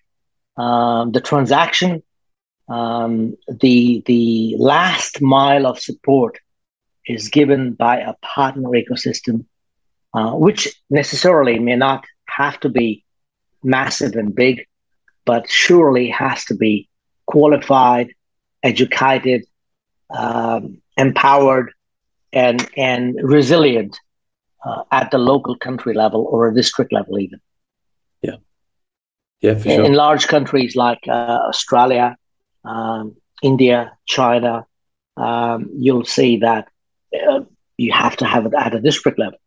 um, 0.57 1.11
the 1.11 1.21
transaction, 1.21 2.05
um, 2.69 3.37
the 3.49 4.05
the 4.07 4.55
last 4.61 5.21
mile 5.21 5.67
of 5.67 5.81
support 5.81 6.39
is 7.05 7.29
given 7.29 7.73
by 7.73 7.99
a 7.99 8.15
partner 8.23 8.69
ecosystem, 8.69 9.45
uh, 10.15 10.33
which 10.33 10.69
necessarily 10.89 11.59
may 11.59 11.75
not 11.75 12.05
have 12.29 12.61
to 12.61 12.69
be 12.69 13.05
massive 13.65 14.15
and 14.15 14.35
big, 14.35 14.67
but 15.25 15.51
surely 15.51 16.09
has 16.11 16.45
to 16.45 16.55
be 16.55 16.89
qualified, 17.27 18.15
educated, 18.71 19.41
um, 20.23 20.63
empowered, 20.97 21.69
and 22.33 22.59
and 22.77 23.05
resilient 23.23 23.95
uh, 24.65 24.83
at 24.91 25.11
the 25.11 25.21
local 25.33 25.55
country 25.67 25.95
level 26.03 26.23
or 26.33 26.49
a 26.49 26.55
district 26.55 26.93
level, 26.93 27.19
even. 27.19 27.41
Yeah, 28.23 28.39
yeah, 29.45 29.55
for 29.55 29.69
sure. 29.69 29.85
In 29.85 29.95
large 29.95 30.29
countries 30.35 30.77
like 30.77 31.03
uh, 31.09 31.39
Australia, 31.51 32.17
um, 32.65 33.17
India, 33.43 33.79
China, 34.07 34.67
um, 35.17 35.71
you'll 35.85 36.05
see 36.19 36.39
that 36.39 36.69
uh, 37.29 37.41
you 37.77 37.93
have 37.93 38.17
to 38.17 38.25
have 38.25 38.47
it 38.47 38.55
at 38.55 38.75
a 38.75 38.81
district 38.81 39.19
level. 39.19 39.39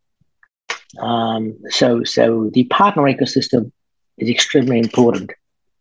Um, 1.00 1.58
so, 1.70 2.04
so 2.04 2.50
the 2.54 2.66
partner 2.66 3.04
ecosystem 3.04 3.72
is 4.18 4.30
extremely 4.30 4.80
important 4.80 5.32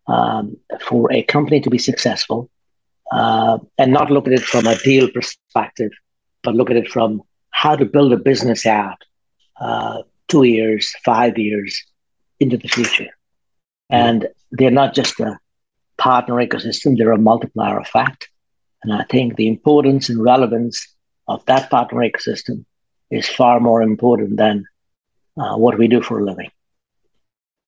um, 0.07 0.57
for 0.87 1.13
a 1.13 1.23
company 1.23 1.61
to 1.61 1.71
be 1.71 1.79
successful, 1.79 2.51
uh, 3.11 3.59
and 3.79 3.93
not 3.93 4.11
look 4.11 4.27
at 4.27 4.33
it 4.33 4.43
from 4.43 4.67
a 4.67 4.77
deal 4.79 5.11
perspective, 5.11 5.91
but 6.43 6.55
look 6.55 6.71
at 6.71 6.77
it 6.77 6.91
from 6.91 7.23
how 7.51 7.77
to 7.77 7.85
build 7.85 8.13
a 8.13 8.17
business 8.17 8.67
out 8.67 9.03
uh, 9.61 10.03
two 10.29 10.45
years, 10.45 10.95
five 11.05 11.37
years 11.37 11.85
into 12.39 12.57
the 12.57 12.69
future. 12.69 13.11
And 13.91 14.29
they're 14.53 14.71
not 14.71 14.95
just 14.95 15.19
a 15.21 15.39
partner 15.99 16.35
ecosystem, 16.35 16.97
they're 16.97 17.13
a 17.13 17.19
multiplier 17.19 17.79
effect. 17.79 18.29
And 18.83 18.93
I 18.93 19.05
think 19.05 19.37
the 19.37 19.49
importance 19.49 20.09
and 20.09 20.23
relevance 20.23 20.87
of 21.29 21.45
that 21.47 21.69
partner 21.71 22.01
ecosystem 22.01 22.65
is 23.11 23.29
far 23.29 23.61
more 23.61 23.83
important 23.83 24.37
than 24.37 24.65
uh, 25.37 25.57
what 25.57 25.79
we 25.79 25.89
do 25.89 26.01
for 26.01 26.21
a 26.21 26.25
living. 26.25 26.51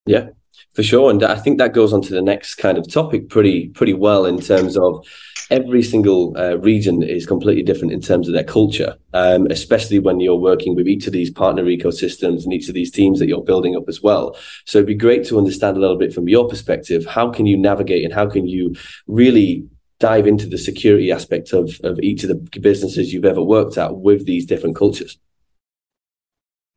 Yeah, 0.06 0.30
for 0.74 0.82
sure. 0.82 1.10
And 1.10 1.22
I 1.22 1.36
think 1.36 1.58
that 1.58 1.74
goes 1.74 1.92
on 1.92 2.02
to 2.02 2.14
the 2.14 2.22
next 2.22 2.56
kind 2.56 2.78
of 2.78 2.90
topic 2.90 3.28
pretty 3.28 3.68
pretty 3.68 3.94
well 3.94 4.24
in 4.26 4.40
terms 4.40 4.76
of 4.76 5.06
every 5.50 5.82
single 5.82 6.34
uh, 6.38 6.56
region 6.58 7.02
is 7.02 7.26
completely 7.26 7.62
different 7.62 7.92
in 7.92 8.00
terms 8.00 8.26
of 8.26 8.34
their 8.34 8.44
culture, 8.44 8.96
um, 9.12 9.46
especially 9.50 9.98
when 9.98 10.18
you're 10.18 10.34
working 10.34 10.74
with 10.74 10.88
each 10.88 11.06
of 11.06 11.12
these 11.12 11.30
partner 11.30 11.64
ecosystems 11.64 12.44
and 12.44 12.54
each 12.54 12.68
of 12.68 12.74
these 12.74 12.90
teams 12.90 13.18
that 13.18 13.28
you're 13.28 13.44
building 13.44 13.76
up 13.76 13.84
as 13.86 14.02
well. 14.02 14.34
So 14.64 14.78
it'd 14.78 14.86
be 14.86 14.94
great 14.94 15.26
to 15.26 15.38
understand 15.38 15.76
a 15.76 15.80
little 15.80 15.98
bit 15.98 16.14
from 16.14 16.28
your 16.28 16.48
perspective. 16.48 17.04
How 17.04 17.30
can 17.30 17.44
you 17.44 17.58
navigate 17.58 18.04
and 18.04 18.14
how 18.14 18.28
can 18.28 18.46
you 18.46 18.74
really 19.06 19.66
dive 19.98 20.26
into 20.26 20.46
the 20.46 20.58
security 20.58 21.12
aspect 21.12 21.52
of, 21.52 21.78
of 21.84 22.00
each 22.00 22.24
of 22.24 22.30
the 22.30 22.60
businesses 22.60 23.12
you've 23.12 23.24
ever 23.24 23.42
worked 23.42 23.76
at 23.76 23.96
with 23.96 24.26
these 24.26 24.46
different 24.46 24.74
cultures? 24.74 25.18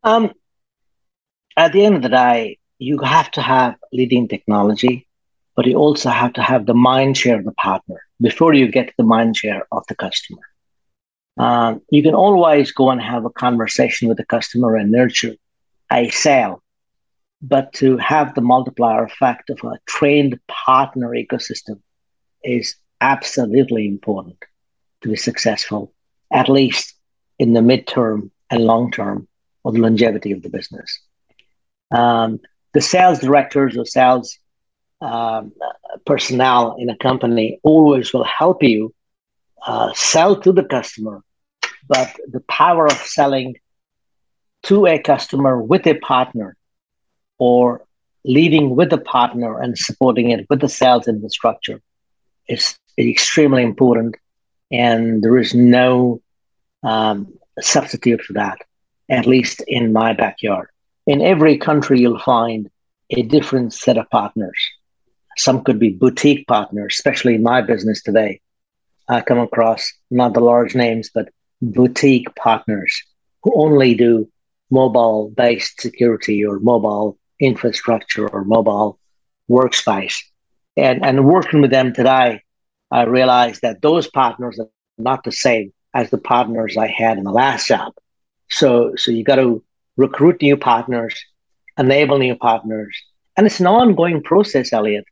Um, 0.03 0.31
at 1.57 1.71
the 1.71 1.85
end 1.85 1.95
of 1.95 2.01
the 2.01 2.09
day, 2.09 2.59
you 2.77 2.99
have 2.99 3.31
to 3.31 3.41
have 3.41 3.75
leading 3.93 4.27
technology, 4.27 5.07
but 5.55 5.65
you 5.65 5.75
also 5.75 6.09
have 6.09 6.33
to 6.33 6.41
have 6.41 6.65
the 6.65 6.73
mind 6.73 7.17
share 7.17 7.37
of 7.39 7.45
the 7.45 7.53
partner 7.53 8.01
before 8.21 8.53
you 8.53 8.69
get 8.71 8.93
the 8.97 9.03
mind 9.03 9.37
share 9.37 9.65
of 9.71 9.83
the 9.87 9.95
customer. 9.95 10.41
Um, 11.37 11.81
you 11.89 12.01
can 12.01 12.15
always 12.15 12.71
go 12.71 12.89
and 12.89 13.01
have 13.01 13.25
a 13.25 13.29
conversation 13.29 14.07
with 14.07 14.17
the 14.17 14.25
customer 14.25 14.75
and 14.75 14.91
nurture 14.91 15.35
a 15.91 16.09
sale, 16.09 16.63
but 17.41 17.73
to 17.73 17.97
have 17.97 18.33
the 18.33 18.41
multiplier 18.41 19.03
effect 19.03 19.49
of 19.49 19.59
a 19.63 19.79
trained 19.85 20.39
partner 20.47 21.09
ecosystem 21.09 21.79
is 22.43 22.75
absolutely 23.01 23.87
important 23.87 24.37
to 25.01 25.09
be 25.09 25.15
successful, 25.15 25.93
at 26.31 26.49
least 26.49 26.95
in 27.37 27.53
the 27.53 27.59
midterm 27.61 28.31
and 28.49 28.63
long 28.63 28.91
term 28.91 29.27
of 29.63 29.73
the 29.73 29.79
longevity 29.79 30.31
of 30.31 30.41
the 30.41 30.49
business. 30.49 31.01
Um, 31.91 32.39
the 32.75 32.81
sales 32.81 33.19
directors 33.19 33.77
or 33.77 33.85
sales 33.85 34.37
um, 34.99 35.53
personnel 36.05 36.75
in 36.77 36.89
a 36.89 36.97
company 36.97 37.57
always 37.63 38.13
will 38.13 38.25
help 38.25 38.61
you 38.61 38.93
uh, 39.65 39.93
sell 39.93 40.35
to 40.41 40.51
the 40.51 40.63
customer, 40.63 41.23
but 41.87 42.13
the 42.29 42.41
power 42.41 42.85
of 42.85 42.97
selling 42.97 43.55
to 44.63 44.85
a 44.87 44.99
customer 44.99 45.61
with 45.61 45.87
a 45.87 45.95
partner 45.95 46.57
or 47.37 47.85
leading 48.25 48.75
with 48.75 48.91
a 48.91 48.97
partner 48.97 49.57
and 49.61 49.77
supporting 49.77 50.31
it 50.31 50.45
with 50.49 50.59
the 50.59 50.67
sales 50.67 51.07
infrastructure 51.07 51.79
is 52.49 52.77
extremely 52.97 53.63
important. 53.63 54.15
And 54.69 55.23
there 55.23 55.37
is 55.37 55.53
no 55.53 56.21
um, 56.83 57.35
substitute 57.61 58.21
for 58.21 58.33
that, 58.33 58.57
at 59.09 59.25
least 59.25 59.63
in 59.65 59.93
my 59.93 60.11
backyard. 60.11 60.67
In 61.07 61.21
every 61.21 61.57
country, 61.57 61.99
you'll 61.99 62.19
find 62.19 62.69
a 63.11 63.21
different 63.21 63.73
set 63.73 63.97
of 63.97 64.09
partners. 64.09 64.57
Some 65.37 65.63
could 65.63 65.79
be 65.79 65.89
boutique 65.89 66.47
partners, 66.47 66.95
especially 66.97 67.35
in 67.35 67.43
my 67.43 67.61
business 67.61 68.01
today. 68.01 68.41
I 69.07 69.21
come 69.21 69.37
across 69.39 69.93
not 70.09 70.33
the 70.33 70.39
large 70.39 70.73
names, 70.73 71.11
but 71.13 71.29
boutique 71.61 72.33
partners 72.35 73.03
who 73.43 73.53
only 73.55 73.93
do 73.93 74.29
mobile 74.71 75.29
based 75.29 75.79
security 75.79 76.43
or 76.43 76.59
mobile 76.59 77.17
infrastructure 77.39 78.27
or 78.27 78.43
mobile 78.43 78.99
workspace. 79.49 80.15
And, 80.75 81.05
and 81.05 81.25
working 81.25 81.61
with 81.61 81.71
them 81.71 81.93
today, 81.93 82.41
I 82.89 83.03
realized 83.03 83.61
that 83.61 83.81
those 83.81 84.09
partners 84.09 84.59
are 84.59 84.69
not 84.97 85.23
the 85.23 85.31
same 85.31 85.71
as 85.93 86.09
the 86.09 86.17
partners 86.17 86.77
I 86.77 86.87
had 86.87 87.17
in 87.17 87.23
the 87.23 87.31
last 87.31 87.67
job. 87.67 87.93
So, 88.49 88.95
so 88.95 89.11
you 89.11 89.23
got 89.23 89.35
to 89.35 89.63
recruit 89.97 90.41
new 90.41 90.57
partners, 90.57 91.15
enable 91.77 92.17
new 92.17 92.35
partners. 92.35 92.95
And 93.37 93.45
it's 93.45 93.59
an 93.59 93.67
ongoing 93.67 94.23
process, 94.23 94.73
Elliot. 94.73 95.05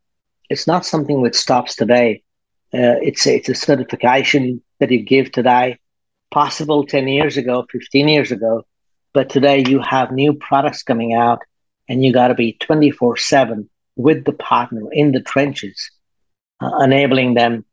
It's 0.50 0.66
not 0.66 0.86
something 0.86 1.22
that 1.22 1.34
stops 1.34 1.74
today. 1.74 2.22
Uh, 2.72 2.98
it's, 3.02 3.26
a, 3.26 3.36
it's 3.36 3.48
a 3.48 3.54
certification 3.54 4.62
that 4.80 4.90
you 4.90 5.02
give 5.02 5.30
today, 5.32 5.78
possible 6.30 6.84
10 6.84 7.08
years 7.08 7.36
ago, 7.36 7.66
15 7.70 8.08
years 8.08 8.32
ago. 8.32 8.64
But 9.12 9.30
today 9.30 9.64
you 9.66 9.80
have 9.80 10.10
new 10.10 10.34
products 10.34 10.82
coming 10.82 11.14
out 11.14 11.40
and 11.88 12.04
you 12.04 12.12
got 12.12 12.28
to 12.28 12.34
be 12.34 12.54
24 12.60 13.16
7 13.16 13.68
with 13.96 14.24
the 14.24 14.32
partner 14.32 14.82
in 14.92 15.12
the 15.12 15.20
trenches, 15.20 15.90
uh, 16.60 16.78
enabling 16.82 17.34
them 17.34 17.64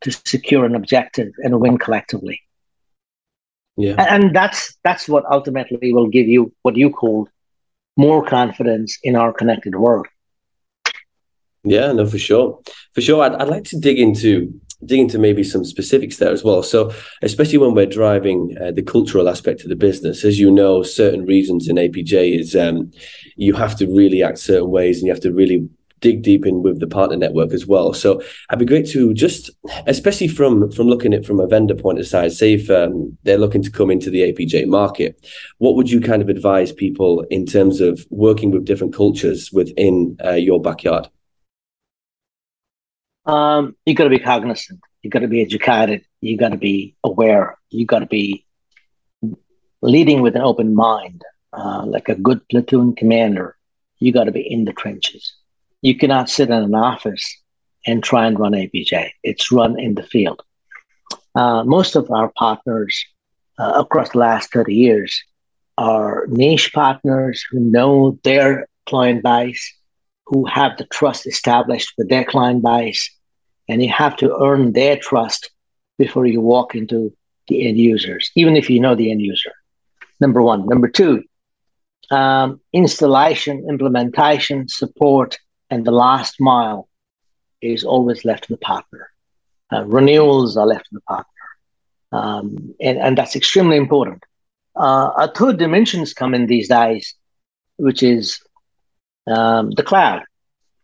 to 0.00 0.10
secure 0.10 0.64
an 0.64 0.74
objective 0.74 1.32
and 1.38 1.60
win 1.60 1.76
collectively. 1.76 2.40
Yeah. 3.80 3.96
And 3.98 4.34
that's 4.34 4.76
that's 4.84 5.08
what 5.08 5.24
ultimately 5.30 5.92
will 5.92 6.08
give 6.08 6.28
you 6.28 6.52
what 6.62 6.76
you 6.76 6.90
called 6.90 7.28
more 7.96 8.24
confidence 8.24 8.98
in 9.02 9.16
our 9.16 9.32
connected 9.32 9.74
world. 9.76 10.06
Yeah, 11.62 11.92
no, 11.92 12.06
for 12.06 12.18
sure, 12.18 12.58
for 12.94 13.00
sure. 13.00 13.22
I'd, 13.22 13.34
I'd 13.34 13.48
like 13.48 13.64
to 13.64 13.78
dig 13.78 13.98
into 13.98 14.52
dig 14.84 15.00
into 15.00 15.18
maybe 15.18 15.44
some 15.44 15.64
specifics 15.64 16.16
there 16.16 16.32
as 16.32 16.42
well. 16.42 16.62
So, 16.62 16.92
especially 17.22 17.58
when 17.58 17.74
we're 17.74 17.86
driving 17.86 18.56
uh, 18.60 18.70
the 18.70 18.82
cultural 18.82 19.28
aspect 19.28 19.62
of 19.62 19.68
the 19.68 19.76
business, 19.76 20.24
as 20.24 20.40
you 20.40 20.50
know, 20.50 20.82
certain 20.82 21.26
reasons 21.26 21.68
in 21.68 21.76
APJ 21.76 22.38
is 22.38 22.56
um, 22.56 22.90
you 23.36 23.52
have 23.54 23.76
to 23.76 23.86
really 23.86 24.22
act 24.22 24.38
certain 24.38 24.70
ways, 24.70 24.98
and 24.98 25.06
you 25.06 25.12
have 25.12 25.22
to 25.22 25.32
really 25.32 25.68
dig 26.00 26.22
deep 26.22 26.46
in 26.46 26.62
with 26.62 26.80
the 26.80 26.86
partner 26.86 27.16
network 27.16 27.52
as 27.52 27.66
well. 27.66 27.92
So 27.92 28.20
it'd 28.50 28.58
be 28.58 28.64
great 28.64 28.88
to 28.90 29.14
just, 29.14 29.50
especially 29.86 30.28
from 30.28 30.70
from 30.70 30.88
looking 30.88 31.14
at 31.14 31.24
from 31.24 31.40
a 31.40 31.46
vendor 31.46 31.74
point 31.74 31.98
of 31.98 32.06
side, 32.06 32.32
say 32.32 32.54
if 32.54 32.70
um, 32.70 33.16
they're 33.22 33.38
looking 33.38 33.62
to 33.62 33.70
come 33.70 33.90
into 33.90 34.10
the 34.10 34.32
APJ 34.32 34.66
market, 34.66 35.24
what 35.58 35.76
would 35.76 35.90
you 35.90 36.00
kind 36.00 36.22
of 36.22 36.28
advise 36.28 36.72
people 36.72 37.22
in 37.30 37.46
terms 37.46 37.80
of 37.80 38.06
working 38.10 38.50
with 38.50 38.64
different 38.64 38.94
cultures 38.94 39.50
within 39.52 40.16
uh, 40.24 40.32
your 40.32 40.60
backyard? 40.60 41.08
Um, 43.26 43.76
you 43.86 43.94
got 43.94 44.04
to 44.04 44.10
be 44.10 44.18
cognizant. 44.18 44.80
You 45.02 45.10
got 45.10 45.20
to 45.20 45.28
be 45.28 45.42
educated. 45.42 46.04
You 46.20 46.36
got 46.36 46.50
to 46.50 46.56
be 46.56 46.96
aware. 47.04 47.58
You 47.70 47.86
got 47.86 48.00
to 48.00 48.06
be 48.06 48.44
leading 49.82 50.20
with 50.20 50.36
an 50.36 50.42
open 50.42 50.74
mind, 50.74 51.22
uh, 51.52 51.84
like 51.86 52.08
a 52.08 52.14
good 52.14 52.46
platoon 52.48 52.94
commander. 52.94 53.56
You 53.98 54.12
got 54.12 54.24
to 54.24 54.32
be 54.32 54.40
in 54.40 54.64
the 54.64 54.72
trenches 54.72 55.34
you 55.82 55.96
cannot 55.96 56.28
sit 56.28 56.48
in 56.48 56.54
an 56.54 56.74
office 56.74 57.36
and 57.86 58.02
try 58.02 58.26
and 58.26 58.38
run 58.38 58.52
APJ. 58.52 59.10
It's 59.22 59.50
run 59.50 59.78
in 59.78 59.94
the 59.94 60.02
field. 60.02 60.42
Uh, 61.34 61.64
most 61.64 61.96
of 61.96 62.10
our 62.10 62.30
partners 62.36 63.04
uh, 63.58 63.72
across 63.76 64.10
the 64.10 64.18
last 64.18 64.52
30 64.52 64.74
years 64.74 65.22
are 65.78 66.26
niche 66.28 66.72
partners 66.72 67.44
who 67.50 67.60
know 67.60 68.18
their 68.24 68.68
client 68.86 69.22
base, 69.22 69.74
who 70.26 70.44
have 70.46 70.76
the 70.76 70.84
trust 70.86 71.26
established 71.26 71.92
with 71.96 72.08
their 72.08 72.24
client 72.24 72.62
base, 72.62 73.10
and 73.68 73.82
you 73.82 73.88
have 73.88 74.16
to 74.16 74.36
earn 74.42 74.72
their 74.72 74.96
trust 74.96 75.50
before 75.98 76.26
you 76.26 76.40
walk 76.40 76.74
into 76.74 77.14
the 77.48 77.66
end 77.66 77.78
users, 77.78 78.30
even 78.34 78.56
if 78.56 78.68
you 78.68 78.80
know 78.80 78.94
the 78.94 79.10
end 79.10 79.20
user. 79.20 79.52
Number 80.20 80.42
one. 80.42 80.66
Number 80.66 80.88
two, 80.88 81.24
um, 82.10 82.60
installation, 82.72 83.66
implementation, 83.68 84.68
support, 84.68 85.38
and 85.70 85.84
the 85.84 85.92
last 85.92 86.40
mile 86.40 86.88
is 87.60 87.84
always 87.84 88.24
left 88.24 88.44
to 88.44 88.52
the 88.52 88.58
partner. 88.58 89.10
Uh, 89.72 89.84
renewals 89.84 90.56
are 90.56 90.66
left 90.66 90.86
to 90.86 90.94
the 90.94 91.00
partner. 91.02 91.26
Um, 92.12 92.74
and, 92.80 92.98
and 92.98 93.16
that's 93.16 93.36
extremely 93.36 93.76
important. 93.76 94.24
Uh, 94.74 95.10
a 95.16 95.32
third 95.32 95.58
dimensions 95.58 96.12
come 96.12 96.34
in 96.34 96.46
these 96.46 96.68
days, 96.68 97.14
which 97.76 98.02
is 98.02 98.40
um, 99.26 99.70
the 99.70 99.82
cloud. 99.82 100.22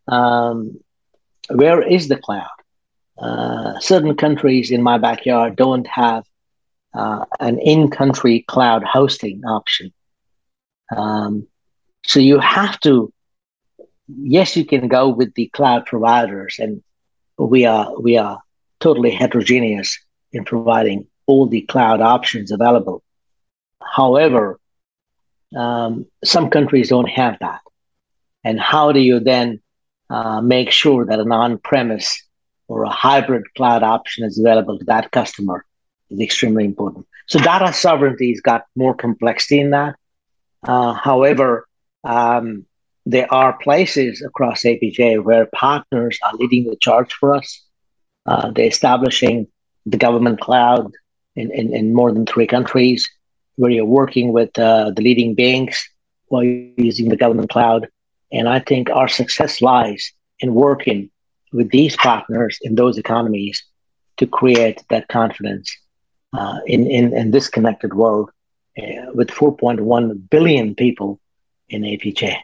Um, 0.09 0.79
where 1.51 1.83
is 1.83 2.09
the 2.09 2.17
cloud? 2.17 2.47
Uh, 3.19 3.79
certain 3.81 4.15
countries 4.15 4.71
in 4.71 4.83
my 4.83 4.99
backyard 4.99 5.57
don't 5.57 5.87
have 5.87 6.25
uh, 6.95 7.25
an 7.41 7.59
in-country 7.59 8.45
cloud 8.47 8.83
hosting 8.85 9.45
option. 9.45 9.93
Um, 10.95 11.47
so 12.05 12.21
you 12.21 12.39
have 12.39 12.79
to, 12.81 13.13
yes, 14.09 14.57
you 14.57 14.65
can 14.65 14.89
go 14.89 15.09
with 15.09 15.35
the 15.35 15.49
cloud 15.49 15.87
providers, 15.87 16.57
and 16.59 16.83
we 17.39 17.65
are 17.67 17.99
we 18.01 18.17
are 18.17 18.41
totally 18.81 19.11
heterogeneous 19.11 19.99
in 20.33 20.45
providing 20.45 21.07
all 21.27 21.47
the 21.47 21.63
cloud 21.63 22.01
options 22.01 22.51
available. 22.51 23.03
However, 23.83 24.59
um, 25.57 26.07
some 26.25 26.51
countries 26.51 26.89
don't 26.89 27.09
have 27.09 27.39
that, 27.41 27.61
and 28.45 28.61
how 28.61 28.93
do 28.93 29.01
you 29.01 29.21
then 29.21 29.61
uh, 30.11 30.41
make 30.41 30.71
sure 30.71 31.05
that 31.05 31.19
an 31.19 31.33
on-premise 31.33 32.23
or 32.69 32.85
a 32.85 32.89
hybrid 32.91 33.45
cloud 33.55 33.83
option 33.83 34.25
is 34.25 34.39
available 34.39 34.79
to 34.79 34.85
that 34.85 35.11
customer 35.11 35.65
is 36.11 36.21
extremely 36.21 36.65
important. 36.65 37.07
So 37.27 37.39
data 37.39 37.73
sovereignty 37.73 38.31
has 38.31 38.41
got 38.41 38.67
more 38.77 38.95
complexity 38.95 39.61
in 39.61 39.71
that. 39.71 39.97
Uh, 40.63 40.93
however, 40.93 41.67
um, 42.05 42.67
there 43.07 43.33
are 43.33 43.57
places 43.59 44.21
across 44.21 44.65
APJ 44.65 45.23
where 45.23 45.47
partners 45.47 46.19
are 46.25 46.35
leading 46.35 46.65
the 46.65 46.77
charge 46.77 47.13
for 47.15 47.37
us. 47.37 47.63
Uh, 48.27 48.51
they're 48.51 48.67
establishing 48.67 49.47
the 49.87 49.97
government 49.97 50.41
cloud 50.41 50.93
in, 51.37 51.53
in, 51.53 51.73
in, 51.73 51.95
more 51.95 52.13
than 52.13 52.27
three 52.27 52.49
countries, 52.49 53.09
where 53.55 53.71
you're 53.71 53.85
working 53.85 54.33
with 54.33 54.59
uh, 54.59 54.91
the 54.91 55.03
leading 55.03 55.37
banks 55.37 55.89
while 56.27 56.43
using 56.43 57.09
the 57.09 57.17
government 57.17 57.49
cloud. 57.49 57.87
And 58.33 58.49
I 58.49 58.59
think 58.59 58.91
our 58.91 59.07
success 59.07 59.63
lies 59.63 60.13
in 60.41 60.53
working 60.53 61.09
with 61.53 61.71
these 61.71 61.97
partners 61.97 62.59
in 62.63 62.75
those 62.75 62.99
economies 62.99 63.65
to 64.17 64.27
create 64.27 64.83
that 64.91 65.07
confidence 65.07 65.71
uh, 66.33 66.59
in, 66.67 66.91
in, 66.91 67.17
in 67.17 67.31
this 67.31 67.49
connected 67.49 67.95
world 67.95 68.31
uh, 68.77 69.13
with 69.15 69.29
4.1 69.29 70.29
billion 70.29 70.75
people 70.75 71.21
in 71.69 71.83
APJ. 71.83 72.37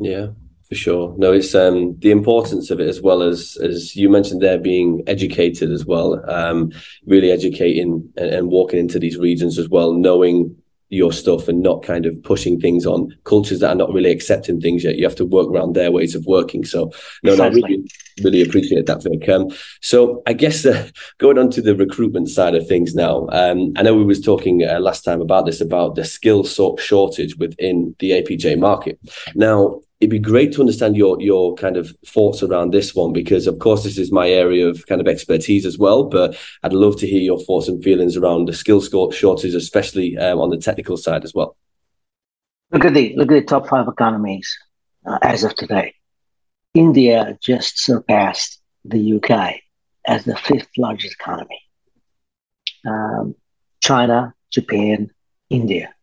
Yeah, 0.00 0.28
for 0.68 0.74
sure. 0.74 1.14
No, 1.18 1.32
it's 1.32 1.54
um, 1.54 1.98
the 1.98 2.10
importance 2.10 2.70
of 2.70 2.80
it 2.80 2.88
as 2.88 3.00
well 3.00 3.22
as 3.22 3.58
as 3.62 3.94
you 3.94 4.08
mentioned 4.08 4.40
there 4.40 4.58
being 4.58 5.02
educated 5.06 5.70
as 5.70 5.84
well. 5.84 6.24
Um, 6.30 6.72
really 7.06 7.30
educating 7.30 8.10
and, 8.16 8.30
and 8.30 8.48
walking 8.48 8.78
into 8.78 8.98
these 8.98 9.18
regions 9.18 9.58
as 9.58 9.68
well, 9.68 9.92
knowing 9.92 10.56
your 10.90 11.12
stuff 11.12 11.46
and 11.48 11.62
not 11.62 11.82
kind 11.82 12.04
of 12.04 12.20
pushing 12.24 12.60
things 12.60 12.84
on 12.84 13.16
cultures 13.22 13.60
that 13.60 13.70
are 13.70 13.76
not 13.76 13.92
really 13.92 14.10
accepting 14.10 14.60
things 14.60 14.82
yet. 14.82 14.96
You 14.96 15.04
have 15.04 15.14
to 15.16 15.24
work 15.24 15.48
around 15.48 15.74
their 15.74 15.92
ways 15.92 16.16
of 16.16 16.26
working. 16.26 16.64
So, 16.64 16.92
no, 17.22 17.36
no, 17.36 17.44
I 17.44 17.48
really, 17.48 17.88
really 18.22 18.42
appreciate 18.42 18.86
that, 18.86 19.02
Vic. 19.04 19.28
Um, 19.28 19.50
so, 19.80 20.20
I 20.26 20.32
guess 20.32 20.66
uh, 20.66 20.88
going 21.18 21.38
on 21.38 21.50
to 21.52 21.62
the 21.62 21.76
recruitment 21.76 22.28
side 22.28 22.56
of 22.56 22.66
things 22.66 22.94
now, 22.94 23.28
um, 23.30 23.72
I 23.76 23.82
know 23.82 23.94
we 23.94 24.04
was 24.04 24.20
talking 24.20 24.64
uh, 24.68 24.80
last 24.80 25.04
time 25.04 25.20
about 25.20 25.46
this 25.46 25.60
about 25.60 25.94
the 25.94 26.04
skill 26.04 26.44
shortage 26.44 27.36
within 27.36 27.94
the 28.00 28.10
APJ 28.10 28.58
market. 28.58 28.98
Now, 29.36 29.80
it'd 30.00 30.10
be 30.10 30.18
great 30.18 30.52
to 30.52 30.60
understand 30.60 30.96
your 30.96 31.20
your 31.20 31.54
kind 31.54 31.76
of 31.76 31.94
thoughts 32.06 32.42
around 32.42 32.72
this 32.72 32.94
one 32.94 33.12
because 33.12 33.46
of 33.46 33.58
course 33.58 33.84
this 33.84 33.98
is 33.98 34.10
my 34.10 34.28
area 34.28 34.66
of 34.66 34.86
kind 34.86 35.00
of 35.00 35.06
expertise 35.06 35.66
as 35.66 35.78
well 35.78 36.04
but 36.04 36.36
i'd 36.62 36.72
love 36.72 36.98
to 36.98 37.06
hear 37.06 37.20
your 37.20 37.38
thoughts 37.38 37.68
and 37.68 37.84
feelings 37.84 38.16
around 38.16 38.48
the 38.48 38.52
skill 38.52 38.80
shortage 39.10 39.54
especially 39.54 40.16
um, 40.18 40.40
on 40.40 40.50
the 40.50 40.58
technical 40.58 40.96
side 40.96 41.24
as 41.24 41.34
well. 41.34 41.56
Look 42.72 42.84
at 42.84 42.94
the 42.94 43.14
look 43.16 43.30
at 43.30 43.34
the 43.34 43.42
top 43.42 43.68
five 43.68 43.88
economies 43.88 44.48
uh, 45.06 45.18
as 45.22 45.44
of 45.44 45.54
today. 45.54 45.94
India 46.72 47.36
just 47.42 47.78
surpassed 47.78 48.60
the 48.84 49.14
uk 49.14 49.54
as 50.06 50.24
the 50.24 50.36
fifth 50.36 50.68
largest 50.78 51.14
economy. 51.20 51.60
Um, 52.86 53.34
china 53.82 54.34
japan 54.50 55.10
india. 55.50 55.94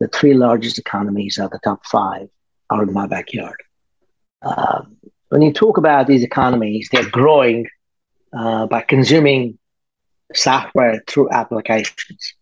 The 0.00 0.08
three 0.08 0.34
largest 0.34 0.78
economies 0.78 1.38
are 1.38 1.48
the 1.48 1.60
top 1.60 1.86
five 1.86 2.28
out 2.72 2.88
of 2.88 2.92
my 2.92 3.06
backyard. 3.06 3.60
Um, 4.42 4.96
when 5.28 5.42
you 5.42 5.52
talk 5.52 5.78
about 5.78 6.06
these 6.06 6.22
economies, 6.22 6.88
they're 6.90 7.08
growing 7.08 7.66
uh, 8.36 8.66
by 8.66 8.80
consuming 8.82 9.58
software 10.34 11.02
through 11.06 11.30
applications, 11.30 12.34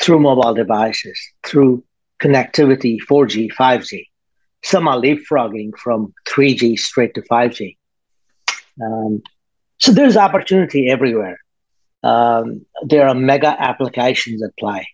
through 0.00 0.20
mobile 0.20 0.54
devices, 0.54 1.18
through 1.44 1.84
connectivity, 2.20 2.98
4G, 3.08 3.52
5G. 3.52 4.06
Some 4.62 4.88
are 4.88 4.96
leapfrogging 4.96 5.76
from 5.76 6.14
3G 6.28 6.78
straight 6.78 7.14
to 7.14 7.22
5G. 7.22 7.76
Um, 8.82 9.22
so 9.78 9.92
there's 9.92 10.16
opportunity 10.16 10.88
everywhere. 10.88 11.38
Um, 12.02 12.64
there 12.86 13.08
are 13.08 13.14
mega 13.14 13.54
applications 13.60 14.42
at 14.42 14.56
play. 14.58 14.88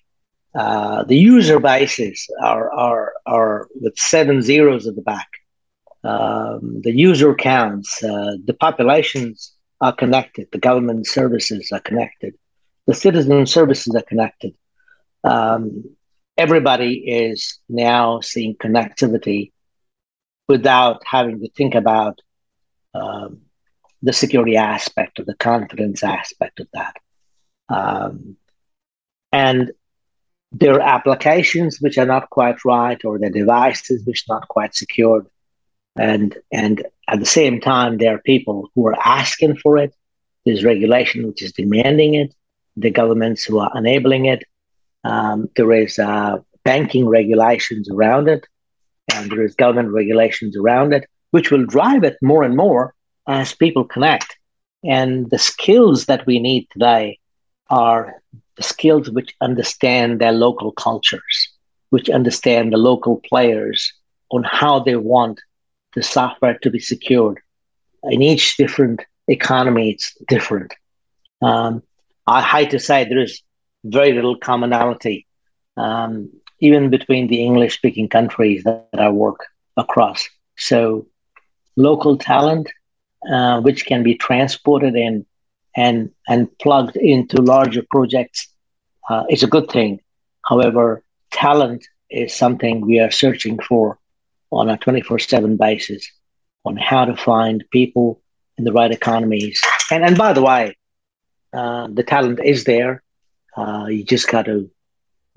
Uh, 0.55 1.05
the 1.05 1.17
user 1.17 1.61
bases 1.61 2.29
are, 2.43 2.73
are, 2.73 3.13
are 3.27 3.69
with 3.81 3.97
seven 3.97 4.43
zeros 4.43 4.87
at 4.87 4.97
the 4.97 5.03
back. 5.03 5.29
Um, 6.03 6.81
the 6.83 6.93
user 6.93 7.35
counts, 7.35 8.03
uh, 8.03 8.37
the 8.45 8.55
populations 8.55 9.55
are 9.81 9.93
connected, 9.93 10.49
the 10.51 10.59
government 10.59 11.07
services 11.07 11.71
are 11.73 11.81
connected, 11.81 12.35
the 12.87 12.95
citizen 12.95 13.47
services 13.47 13.95
are 13.95 14.03
connected. 14.03 14.55
Um, 15.23 15.85
everybody 16.37 16.95
is 16.95 17.59
now 17.69 18.21
seeing 18.21 18.57
connectivity 18.57 19.53
without 20.49 21.03
having 21.05 21.41
to 21.41 21.51
think 21.51 21.75
about 21.75 22.19
um, 22.95 23.43
the 24.03 24.13
security 24.13 24.57
aspect 24.57 25.21
or 25.21 25.25
the 25.25 25.35
confidence 25.35 26.03
aspect 26.03 26.61
of 26.61 26.69
that. 26.73 26.97
Um, 27.69 28.37
and 29.33 29.71
there 30.53 30.75
are 30.75 30.81
applications 30.81 31.79
which 31.81 31.97
are 31.99 32.07
not 32.07 32.31
quite 32.31 32.65
right 32.65 33.03
or 33.05 33.19
the 33.19 33.31
devices 33.31 34.05
which 34.05 34.25
are 34.29 34.37
not 34.37 34.49
quite 34.49 34.75
secured. 34.75 35.27
And 35.97 36.37
and 36.53 36.85
at 37.09 37.21
the 37.21 37.27
same 37.27 37.61
time 37.61 37.99
there 37.99 38.15
are 38.15 38.23
people 38.23 38.71
who 38.75 38.87
are 38.87 38.99
asking 39.05 39.57
for 39.57 39.79
it. 39.79 39.95
There's 40.45 40.65
regulation 40.65 41.27
which 41.27 41.43
is 41.43 41.53
demanding 41.53 42.15
it. 42.15 42.35
The 42.77 42.91
governments 42.91 43.45
who 43.45 43.59
are 43.59 43.73
enabling 43.75 44.27
it. 44.27 44.45
Um, 45.05 45.49
there 45.57 45.73
is 45.73 45.99
uh, 45.99 46.39
banking 46.65 47.09
regulations 47.09 47.91
around 47.91 48.29
it. 48.29 48.47
And 49.15 49.31
there 49.31 49.45
is 49.45 49.55
government 49.55 49.91
regulations 49.91 50.57
around 50.57 50.93
it 50.93 51.09
which 51.31 51.51
will 51.51 51.65
drive 51.65 52.05
it 52.05 52.17
more 52.23 52.43
and 52.43 52.57
more 52.57 52.95
as 53.27 53.55
people 53.55 53.85
connect. 53.85 54.37
And 54.85 55.31
the 55.31 55.39
skills 55.39 56.07
that 56.07 56.27
we 56.27 56.39
need 56.39 56.69
today 56.71 57.19
are 57.69 58.21
skills 58.63 59.11
which 59.11 59.35
understand 59.41 60.21
their 60.21 60.33
local 60.33 60.73
cultures, 60.73 61.49
which 61.91 62.09
understand 62.11 62.73
the 62.73 62.77
local 62.77 63.21
players 63.29 63.93
on 64.31 64.43
how 64.45 64.81
they 64.81 64.97
want 64.97 65.41
the 65.95 66.03
software 66.03 66.59
to 66.59 66.71
be 66.71 66.79
secured. 66.79 67.39
In 68.05 68.23
each 68.23 68.57
different 68.57 69.05
economy, 69.29 69.91
it's 69.91 70.17
different. 70.29 70.73
Um, 71.43 71.83
I 72.27 72.43
hate 72.43 72.71
to 72.71 72.79
say 72.79 73.05
there 73.05 73.19
is 73.19 73.43
very 73.85 74.13
little 74.13 74.37
commonality, 74.37 75.27
um, 75.77 76.31
even 76.61 76.91
between 76.91 77.29
the 77.29 77.43
English 77.43 77.75
speaking 77.75 78.09
countries 78.09 78.63
that, 78.65 78.89
that, 78.93 79.01
I 79.01 79.09
work 79.09 79.47
across. 79.77 80.29
So, 80.57 81.07
local 81.77 82.19
talent, 82.19 82.69
uh, 83.31 83.61
which 83.63 83.87
can 83.87 84.03
be 84.03 84.15
transported 84.15 84.95
in 84.95 85.27
and 85.77 86.11
and 86.29 86.49
plugged 86.59 86.97
into 86.97 87.43
larger 87.43 87.85
projects 87.91 88.49
uh, 89.11 89.25
is 89.29 89.43
a 89.43 89.53
good 89.55 89.69
thing. 89.71 90.01
However, 90.51 91.03
talent 91.33 91.83
is 92.11 92.35
something 92.35 92.75
we 92.81 93.01
are 93.01 93.11
searching 93.11 93.59
for 93.69 93.99
on 94.51 94.71
a 94.71 94.77
24/7 94.79 95.57
basis 95.57 96.03
on 96.65 96.77
how 96.77 97.05
to 97.05 97.17
find 97.17 97.65
people 97.79 98.09
in 98.59 98.65
the 98.65 98.73
right 98.73 98.93
economies. 99.01 99.61
And 99.91 100.05
and 100.07 100.17
by 100.17 100.33
the 100.33 100.45
way, 100.51 100.63
uh, 101.53 101.89
the 101.99 102.05
talent 102.05 102.39
is 102.55 102.65
there. 102.65 103.03
Uh, 103.61 103.87
you 103.95 104.03
just 104.05 104.29
got 104.35 104.45
to 104.53 104.71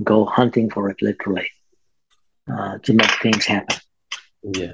go 0.03 0.25
hunting 0.25 0.69
for 0.69 0.89
it, 0.91 1.01
literally, 1.01 1.49
uh, 2.51 2.77
to 2.85 2.93
make 2.93 3.13
things 3.21 3.45
happen. 3.45 3.77
Yeah. 4.43 4.73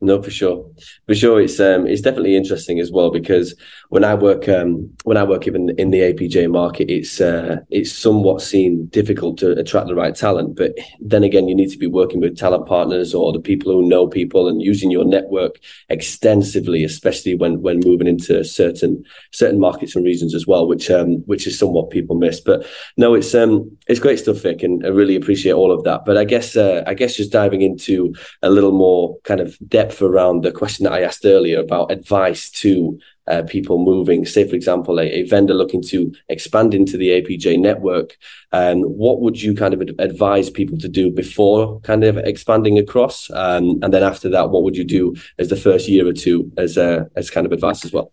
No, 0.00 0.22
for 0.22 0.30
sure, 0.30 0.64
for 1.08 1.14
sure. 1.16 1.40
It's 1.40 1.58
um, 1.58 1.88
it's 1.88 2.02
definitely 2.02 2.36
interesting 2.36 2.78
as 2.78 2.92
well 2.92 3.10
because 3.10 3.56
when 3.88 4.04
I 4.04 4.14
work 4.14 4.48
um, 4.48 4.88
when 5.02 5.16
I 5.16 5.24
work 5.24 5.48
even 5.48 5.70
in 5.70 5.90
the 5.90 6.00
APJ 6.00 6.48
market, 6.48 6.88
it's 6.88 7.20
uh, 7.20 7.56
it's 7.70 7.90
somewhat 7.90 8.40
seen 8.40 8.86
difficult 8.86 9.38
to 9.38 9.58
attract 9.58 9.88
the 9.88 9.96
right 9.96 10.14
talent. 10.14 10.54
But 10.54 10.74
then 11.00 11.24
again, 11.24 11.48
you 11.48 11.54
need 11.56 11.70
to 11.70 11.78
be 11.78 11.88
working 11.88 12.20
with 12.20 12.38
talent 12.38 12.66
partners 12.66 13.12
or 13.12 13.32
the 13.32 13.40
people 13.40 13.72
who 13.72 13.88
know 13.88 14.06
people 14.06 14.46
and 14.46 14.62
using 14.62 14.92
your 14.92 15.04
network 15.04 15.56
extensively, 15.88 16.84
especially 16.84 17.34
when 17.34 17.60
when 17.60 17.80
moving 17.84 18.06
into 18.06 18.44
certain 18.44 19.02
certain 19.32 19.58
markets 19.58 19.96
and 19.96 20.04
regions 20.04 20.32
as 20.32 20.46
well, 20.46 20.68
which 20.68 20.92
um, 20.92 21.24
which 21.26 21.44
is 21.44 21.58
somewhat 21.58 21.90
people 21.90 22.14
miss. 22.14 22.40
But 22.40 22.64
no, 22.96 23.14
it's 23.14 23.34
um, 23.34 23.76
it's 23.88 23.98
great 23.98 24.20
stuff, 24.20 24.42
Vic, 24.42 24.62
and 24.62 24.86
I 24.86 24.90
really 24.90 25.16
appreciate 25.16 25.54
all 25.54 25.72
of 25.72 25.82
that. 25.82 26.04
But 26.04 26.16
I 26.16 26.24
guess 26.24 26.56
uh, 26.56 26.84
I 26.86 26.94
guess 26.94 27.16
just 27.16 27.32
diving 27.32 27.62
into 27.62 28.14
a 28.42 28.50
little 28.50 28.70
more 28.70 29.18
kind 29.24 29.40
of 29.40 29.58
depth 29.66 29.87
depth 29.88 30.02
around 30.02 30.42
the 30.42 30.52
question 30.52 30.84
that 30.84 30.92
I 30.92 31.02
asked 31.02 31.24
earlier 31.24 31.60
about 31.60 31.90
advice 31.90 32.50
to 32.62 32.98
uh, 33.26 33.42
people 33.42 33.78
moving. 33.78 34.24
Say, 34.24 34.48
for 34.48 34.54
example, 34.54 34.98
a, 34.98 35.04
a, 35.04 35.22
vendor 35.24 35.54
looking 35.54 35.82
to 35.82 36.12
expand 36.28 36.74
into 36.74 36.96
the 36.96 37.08
APJ 37.08 37.58
network. 37.58 38.16
Um, 38.52 38.82
what 38.82 39.20
would 39.20 39.40
you 39.40 39.54
kind 39.54 39.74
of 39.74 39.82
advise 39.98 40.50
people 40.50 40.78
to 40.78 40.88
do 40.88 41.10
before 41.10 41.80
kind 41.80 42.04
of 42.04 42.16
expanding 42.16 42.78
across? 42.78 43.30
Um, 43.30 43.78
and 43.82 43.92
then 43.92 44.02
after 44.02 44.28
that, 44.30 44.50
what 44.50 44.62
would 44.62 44.76
you 44.76 44.84
do 44.84 45.14
as 45.38 45.48
the 45.48 45.56
first 45.56 45.88
year 45.88 46.06
or 46.06 46.12
two 46.12 46.50
as 46.56 46.76
a, 46.76 47.08
as 47.16 47.30
kind 47.30 47.46
of 47.46 47.52
advice 47.52 47.84
as 47.84 47.92
well? 47.92 48.12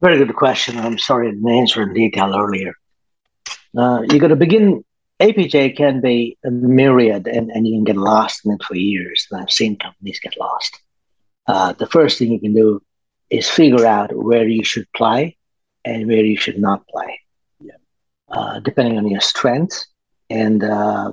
Very 0.00 0.18
good 0.18 0.34
question. 0.36 0.78
I'm 0.78 0.98
sorry 0.98 1.28
I 1.28 1.30
didn't 1.32 1.50
answer 1.50 1.82
in 1.82 1.94
detail 1.94 2.34
earlier. 2.34 2.74
Uh, 3.76 4.02
you 4.10 4.18
got 4.18 4.28
to 4.28 4.36
begin. 4.36 4.84
APJ 5.20 5.78
can 5.78 6.02
be 6.02 6.36
a 6.44 6.50
myriad, 6.50 7.26
and, 7.26 7.50
and 7.50 7.66
you 7.66 7.76
can 7.76 7.84
get 7.84 7.96
lost 7.96 8.44
in 8.44 8.52
it 8.52 8.62
for 8.62 8.76
years. 8.76 9.26
And 9.30 9.40
I've 9.40 9.50
seen 9.50 9.78
companies 9.78 10.20
get 10.20 10.38
lost 10.38 10.78
uh, 11.46 11.72
the 11.72 11.86
first 11.86 12.18
thing 12.18 12.32
you 12.32 12.40
can 12.40 12.54
do 12.54 12.82
is 13.30 13.48
figure 13.48 13.86
out 13.86 14.14
where 14.14 14.46
you 14.46 14.64
should 14.64 14.90
play 14.92 15.36
and 15.84 16.06
where 16.06 16.24
you 16.24 16.36
should 16.36 16.58
not 16.58 16.86
play, 16.88 17.20
yeah. 17.60 17.74
uh, 18.28 18.60
depending 18.60 18.98
on 18.98 19.06
your 19.08 19.20
strengths 19.20 19.86
and 20.30 20.64
uh, 20.64 21.10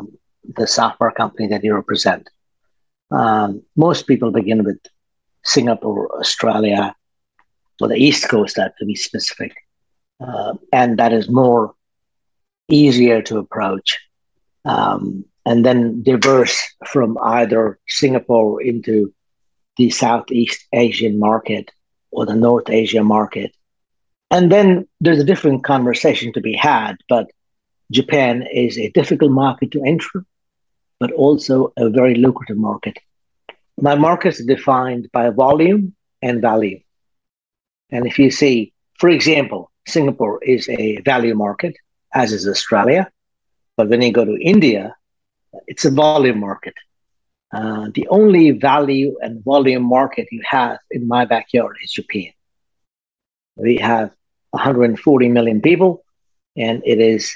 the 0.55 0.67
software 0.67 1.11
company 1.11 1.47
that 1.47 1.63
you 1.63 1.73
represent. 1.73 2.29
Um, 3.11 3.63
most 3.75 4.07
people 4.07 4.31
begin 4.31 4.63
with 4.63 4.79
Singapore, 5.43 6.17
Australia, 6.17 6.95
or 7.81 7.87
the 7.87 7.95
East 7.95 8.29
Coast, 8.29 8.55
that 8.55 8.73
to 8.79 8.85
be 8.85 8.95
specific, 8.95 9.55
uh, 10.19 10.53
and 10.71 10.97
that 10.97 11.13
is 11.13 11.29
more 11.29 11.75
easier 12.69 13.21
to 13.21 13.37
approach. 13.37 13.99
Um, 14.65 15.25
and 15.45 15.65
then 15.65 16.01
diverse 16.03 16.57
from 16.87 17.17
either 17.21 17.79
Singapore 17.87 18.61
into 18.61 19.13
the 19.77 19.89
Southeast 19.89 20.65
Asian 20.73 21.19
market 21.19 21.71
or 22.11 22.25
the 22.25 22.35
North 22.35 22.69
Asia 22.69 23.03
market. 23.03 23.55
And 24.31 24.51
then 24.51 24.87
there's 24.99 25.19
a 25.19 25.23
different 25.23 25.63
conversation 25.63 26.33
to 26.33 26.41
be 26.41 26.53
had, 26.53 26.97
but 27.09 27.29
Japan 27.91 28.47
is 28.51 28.77
a 28.77 28.89
difficult 28.91 29.31
market 29.31 29.71
to 29.71 29.83
enter, 29.83 30.25
but 30.99 31.11
also 31.11 31.73
a 31.77 31.89
very 31.89 32.15
lucrative 32.15 32.57
market. 32.57 32.97
My 33.79 33.95
markets 33.95 34.39
are 34.39 34.45
defined 34.45 35.09
by 35.11 35.29
volume 35.29 35.95
and 36.21 36.41
value. 36.41 36.79
And 37.89 38.07
if 38.07 38.17
you 38.17 38.31
see, 38.31 38.73
for 38.99 39.09
example, 39.09 39.71
Singapore 39.87 40.43
is 40.43 40.69
a 40.69 40.97
value 41.01 41.35
market, 41.35 41.75
as 42.13 42.31
is 42.31 42.47
Australia. 42.47 43.11
But 43.75 43.89
when 43.89 44.01
you 44.01 44.11
go 44.11 44.25
to 44.25 44.37
India, 44.37 44.95
it's 45.67 45.85
a 45.85 45.91
volume 45.91 46.39
market. 46.39 46.73
Uh, 47.53 47.87
the 47.93 48.07
only 48.07 48.49
value 48.49 49.15
and 49.21 49.43
volume 49.43 49.83
market 49.83 50.27
you 50.31 50.41
have 50.43 50.79
in 50.89 51.07
my 51.07 51.23
backyard 51.23 51.75
is 51.83 51.91
Japan. 51.91 52.31
We 53.55 53.77
have 53.77 54.09
140 54.51 55.29
million 55.29 55.61
people, 55.61 56.03
and 56.57 56.81
it 56.83 56.99
is 56.99 57.31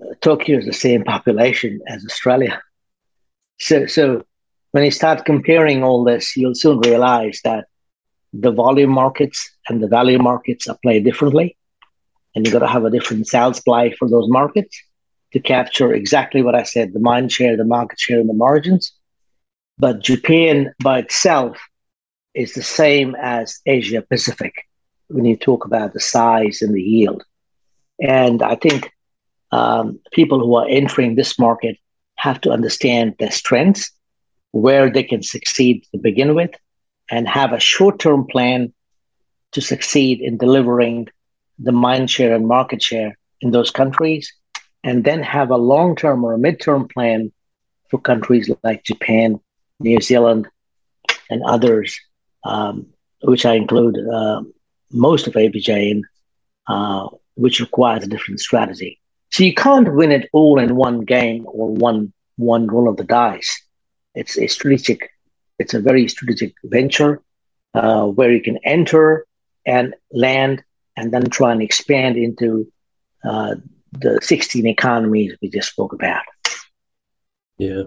uh, 0.00 0.14
Tokyo 0.22 0.58
is 0.58 0.64
the 0.64 0.72
same 0.72 1.04
population 1.04 1.80
as 1.86 2.02
Australia. 2.06 2.62
So, 3.58 3.84
so 3.86 4.24
when 4.72 4.84
you 4.84 4.90
start 4.90 5.26
comparing 5.26 5.84
all 5.84 6.02
this, 6.02 6.34
you'll 6.34 6.54
soon 6.54 6.78
realize 6.78 7.40
that 7.44 7.66
the 8.32 8.52
volume 8.52 8.90
markets 8.90 9.50
and 9.68 9.82
the 9.82 9.88
value 9.88 10.18
markets 10.18 10.66
are 10.66 10.78
played 10.82 11.04
differently, 11.04 11.58
and 12.34 12.46
you've 12.46 12.54
got 12.54 12.60
to 12.60 12.66
have 12.66 12.86
a 12.86 12.90
different 12.90 13.26
sales 13.28 13.60
play 13.60 13.94
for 13.98 14.08
those 14.08 14.30
markets 14.30 14.82
to 15.34 15.40
capture 15.40 15.92
exactly 15.92 16.40
what 16.42 16.54
I 16.54 16.62
said: 16.62 16.94
the 16.94 17.00
mind 17.00 17.30
share, 17.32 17.54
the 17.58 17.64
market 17.64 18.00
share, 18.00 18.20
and 18.20 18.30
the 18.30 18.34
margins 18.34 18.92
but 19.78 20.00
Japan 20.00 20.72
by 20.82 21.00
itself 21.00 21.58
is 22.34 22.54
the 22.54 22.62
same 22.62 23.14
as 23.20 23.60
Asia 23.66 24.02
Pacific 24.02 24.54
when 25.08 25.24
you 25.24 25.36
talk 25.36 25.64
about 25.64 25.92
the 25.92 26.00
size 26.00 26.62
and 26.62 26.74
the 26.74 26.82
yield. 26.82 27.24
And 28.00 28.42
I 28.42 28.56
think 28.56 28.92
um, 29.52 30.00
people 30.12 30.40
who 30.40 30.54
are 30.56 30.66
entering 30.68 31.14
this 31.14 31.38
market 31.38 31.76
have 32.16 32.40
to 32.42 32.50
understand 32.50 33.14
their 33.18 33.30
strengths, 33.30 33.90
where 34.52 34.90
they 34.90 35.02
can 35.02 35.22
succeed 35.22 35.84
to 35.92 35.98
begin 35.98 36.34
with, 36.34 36.50
and 37.10 37.28
have 37.28 37.52
a 37.52 37.60
short 37.60 37.98
term 37.98 38.26
plan 38.26 38.72
to 39.52 39.60
succeed 39.60 40.20
in 40.20 40.38
delivering 40.38 41.08
the 41.58 41.72
mind 41.72 42.10
share 42.10 42.34
and 42.34 42.46
market 42.46 42.82
share 42.82 43.16
in 43.40 43.50
those 43.50 43.70
countries, 43.70 44.32
and 44.82 45.04
then 45.04 45.22
have 45.22 45.50
a 45.50 45.56
long 45.56 45.94
term 45.94 46.24
or 46.24 46.34
a 46.34 46.38
mid 46.38 46.60
term 46.60 46.88
plan 46.88 47.32
for 47.90 48.00
countries 48.00 48.50
like 48.64 48.82
Japan 48.82 49.40
New 49.80 50.00
Zealand, 50.00 50.48
and 51.30 51.42
others, 51.44 51.98
um, 52.44 52.86
which 53.22 53.44
I 53.44 53.54
include 53.54 53.96
uh, 53.98 54.42
most 54.92 55.26
of 55.26 55.34
APJ 55.34 55.90
in, 55.90 56.04
uh, 56.68 57.08
which 57.34 57.60
requires 57.60 58.04
a 58.04 58.08
different 58.08 58.40
strategy. 58.40 59.00
So 59.30 59.44
you 59.44 59.54
can't 59.54 59.92
win 59.92 60.12
it 60.12 60.28
all 60.32 60.58
in 60.58 60.76
one 60.76 61.00
game 61.00 61.46
or 61.46 61.68
one 61.70 62.12
one 62.36 62.66
roll 62.66 62.88
of 62.88 62.96
the 62.96 63.04
dice. 63.04 63.62
It's 64.14 64.38
a 64.38 64.46
strategic. 64.46 65.10
It's 65.58 65.74
a 65.74 65.80
very 65.80 66.06
strategic 66.08 66.54
venture 66.64 67.22
uh, 67.74 68.06
where 68.06 68.30
you 68.30 68.42
can 68.42 68.58
enter 68.58 69.26
and 69.66 69.94
land, 70.12 70.62
and 70.96 71.12
then 71.12 71.28
try 71.28 71.52
and 71.52 71.62
expand 71.62 72.16
into 72.16 72.70
uh, 73.24 73.56
the 73.92 74.20
16 74.22 74.66
economies 74.66 75.36
we 75.42 75.48
just 75.50 75.70
spoke 75.70 75.92
about. 75.92 76.22
Yeah. 77.58 77.84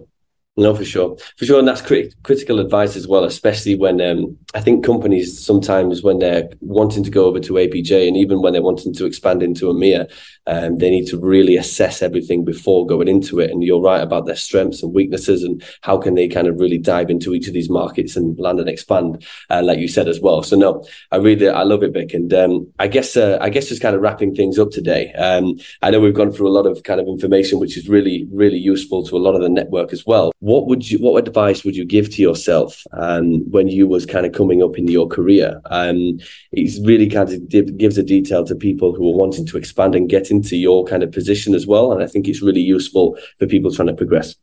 No, 0.59 0.75
for 0.75 0.83
sure, 0.83 1.15
for 1.37 1.45
sure, 1.45 1.57
and 1.57 1.65
that's 1.65 1.81
crit- 1.81 2.21
critical 2.23 2.59
advice 2.59 2.97
as 2.97 3.07
well, 3.07 3.23
especially 3.23 3.77
when 3.77 4.01
um, 4.01 4.37
I 4.53 4.59
think 4.59 4.85
companies 4.85 5.39
sometimes 5.39 6.03
when 6.03 6.19
they're 6.19 6.49
wanting 6.59 7.05
to 7.05 7.09
go 7.09 7.27
over 7.27 7.39
to 7.39 7.53
APJ 7.53 8.09
and 8.09 8.17
even 8.17 8.41
when 8.41 8.51
they're 8.51 8.61
wanting 8.61 8.93
to 8.95 9.05
expand 9.05 9.41
into 9.41 9.67
EMEA, 9.67 10.11
um, 10.47 10.75
they 10.75 10.89
need 10.89 11.07
to 11.07 11.17
really 11.17 11.55
assess 11.55 12.01
everything 12.01 12.43
before 12.43 12.85
going 12.85 13.07
into 13.07 13.39
it. 13.39 13.51
And 13.51 13.63
you're 13.63 13.79
right 13.79 14.01
about 14.01 14.25
their 14.25 14.35
strengths 14.35 14.83
and 14.83 14.93
weaknesses 14.93 15.43
and 15.43 15.63
how 15.79 15.97
can 15.97 16.15
they 16.15 16.27
kind 16.27 16.47
of 16.47 16.59
really 16.59 16.77
dive 16.77 17.09
into 17.09 17.33
each 17.33 17.47
of 17.47 17.53
these 17.53 17.69
markets 17.69 18.17
and 18.17 18.37
land 18.37 18.59
and 18.59 18.67
expand, 18.67 19.25
uh, 19.49 19.61
like 19.63 19.79
you 19.79 19.87
said 19.87 20.09
as 20.09 20.19
well. 20.19 20.43
So 20.43 20.57
no, 20.57 20.83
I 21.11 21.17
really 21.17 21.47
I 21.47 21.63
love 21.63 21.83
it, 21.83 21.93
Vic, 21.93 22.13
and 22.13 22.33
um, 22.33 22.67
I 22.79 22.87
guess 22.87 23.15
uh, 23.15 23.37
I 23.39 23.49
guess 23.49 23.69
just 23.69 23.81
kind 23.81 23.95
of 23.95 24.01
wrapping 24.01 24.35
things 24.35 24.59
up 24.59 24.71
today. 24.71 25.13
Um, 25.13 25.57
I 25.81 25.89
know 25.89 26.01
we've 26.01 26.13
gone 26.13 26.33
through 26.33 26.49
a 26.49 26.57
lot 26.57 26.65
of 26.65 26.83
kind 26.83 26.99
of 26.99 27.07
information 27.07 27.59
which 27.59 27.77
is 27.77 27.87
really 27.87 28.27
really 28.33 28.57
useful 28.57 29.05
to 29.05 29.15
a 29.15 29.19
lot 29.19 29.35
of 29.35 29.41
the 29.41 29.47
network 29.47 29.93
as 29.93 30.05
well 30.05 30.33
what 30.49 30.65
would 30.65 30.89
you 30.89 30.97
what 30.97 31.27
advice 31.27 31.63
would 31.63 31.75
you 31.75 31.85
give 31.85 32.09
to 32.09 32.21
yourself 32.23 32.83
um, 32.93 33.47
when 33.51 33.67
you 33.67 33.87
was 33.87 34.05
kind 34.07 34.25
of 34.25 34.33
coming 34.33 34.63
up 34.63 34.79
in 34.79 34.87
your 34.87 35.07
career? 35.07 35.61
Um, 35.65 36.19
it 36.51 36.85
really 36.87 37.07
kind 37.07 37.31
of 37.31 37.77
gives 37.77 37.99
a 37.99 38.03
detail 38.03 38.43
to 38.45 38.55
people 38.55 38.95
who 38.95 39.07
are 39.09 39.15
wanting 39.15 39.45
to 39.45 39.57
expand 39.57 39.93
and 39.93 40.09
get 40.09 40.31
into 40.31 40.57
your 40.57 40.85
kind 40.85 41.03
of 41.03 41.11
position 41.11 41.53
as 41.53 41.67
well 41.67 41.91
and 41.91 42.01
i 42.03 42.07
think 42.07 42.27
it's 42.27 42.41
really 42.41 42.61
useful 42.61 43.17
for 43.37 43.45
people 43.45 43.71
trying 43.71 43.91
to 43.93 43.93
progress. 43.93 44.35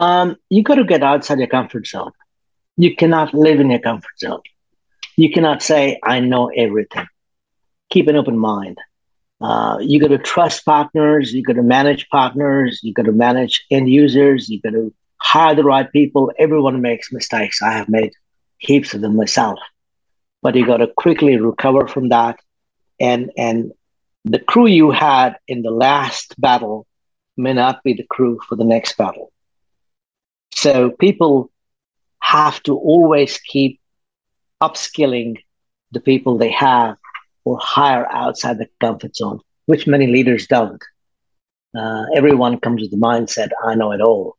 Um, 0.00 0.36
you 0.48 0.62
got 0.62 0.76
to 0.76 0.84
get 0.84 1.02
outside 1.02 1.38
your 1.38 1.48
comfort 1.48 1.86
zone. 1.86 2.12
You 2.76 2.96
cannot 2.96 3.34
live 3.34 3.60
in 3.60 3.70
your 3.70 3.80
comfort 3.80 4.18
zone. 4.18 4.42
You 5.16 5.30
cannot 5.30 5.62
say 5.62 6.00
i 6.02 6.18
know 6.18 6.48
everything. 6.64 7.06
Keep 7.90 8.08
an 8.08 8.16
open 8.16 8.38
mind 8.38 8.78
uh, 9.40 9.78
you 9.80 10.00
got 10.00 10.08
to 10.08 10.18
trust 10.18 10.64
partners, 10.64 11.32
you 11.32 11.42
got 11.42 11.54
to 11.54 11.62
manage 11.62 12.08
partners, 12.08 12.80
you 12.82 12.92
got 12.92 13.04
to 13.04 13.12
manage 13.12 13.64
end 13.70 13.88
users, 13.88 14.48
you 14.48 14.60
got 14.60 14.72
to 14.72 14.92
hire 15.20 15.54
the 15.54 15.64
right 15.64 15.90
people. 15.92 16.32
Everyone 16.38 16.80
makes 16.80 17.12
mistakes. 17.12 17.62
I 17.62 17.72
have 17.72 17.88
made 17.88 18.12
heaps 18.58 18.94
of 18.94 19.00
them 19.00 19.16
myself, 19.16 19.58
but 20.42 20.56
you 20.56 20.66
got 20.66 20.78
to 20.78 20.88
quickly 20.88 21.36
recover 21.36 21.86
from 21.86 22.08
that. 22.08 22.40
And 23.00 23.30
and 23.36 23.72
the 24.24 24.40
crew 24.40 24.66
you 24.66 24.90
had 24.90 25.36
in 25.46 25.62
the 25.62 25.70
last 25.70 26.34
battle 26.40 26.86
may 27.36 27.52
not 27.52 27.84
be 27.84 27.94
the 27.94 28.06
crew 28.10 28.40
for 28.48 28.56
the 28.56 28.64
next 28.64 28.96
battle. 28.96 29.32
So 30.52 30.90
people 30.90 31.50
have 32.20 32.60
to 32.64 32.76
always 32.76 33.38
keep 33.38 33.80
upskilling 34.60 35.36
the 35.92 36.00
people 36.00 36.36
they 36.36 36.50
have 36.50 36.96
or 37.48 37.58
hire 37.62 38.06
outside 38.12 38.58
the 38.58 38.68
comfort 38.78 39.16
zone, 39.16 39.40
which 39.64 39.86
many 39.86 40.06
leaders 40.06 40.46
don't. 40.46 40.82
Uh, 41.74 42.04
everyone 42.14 42.60
comes 42.60 42.82
with 42.82 42.90
the 42.90 42.98
mindset, 42.98 43.48
I 43.64 43.74
know 43.74 43.92
it 43.92 44.02
all. 44.02 44.36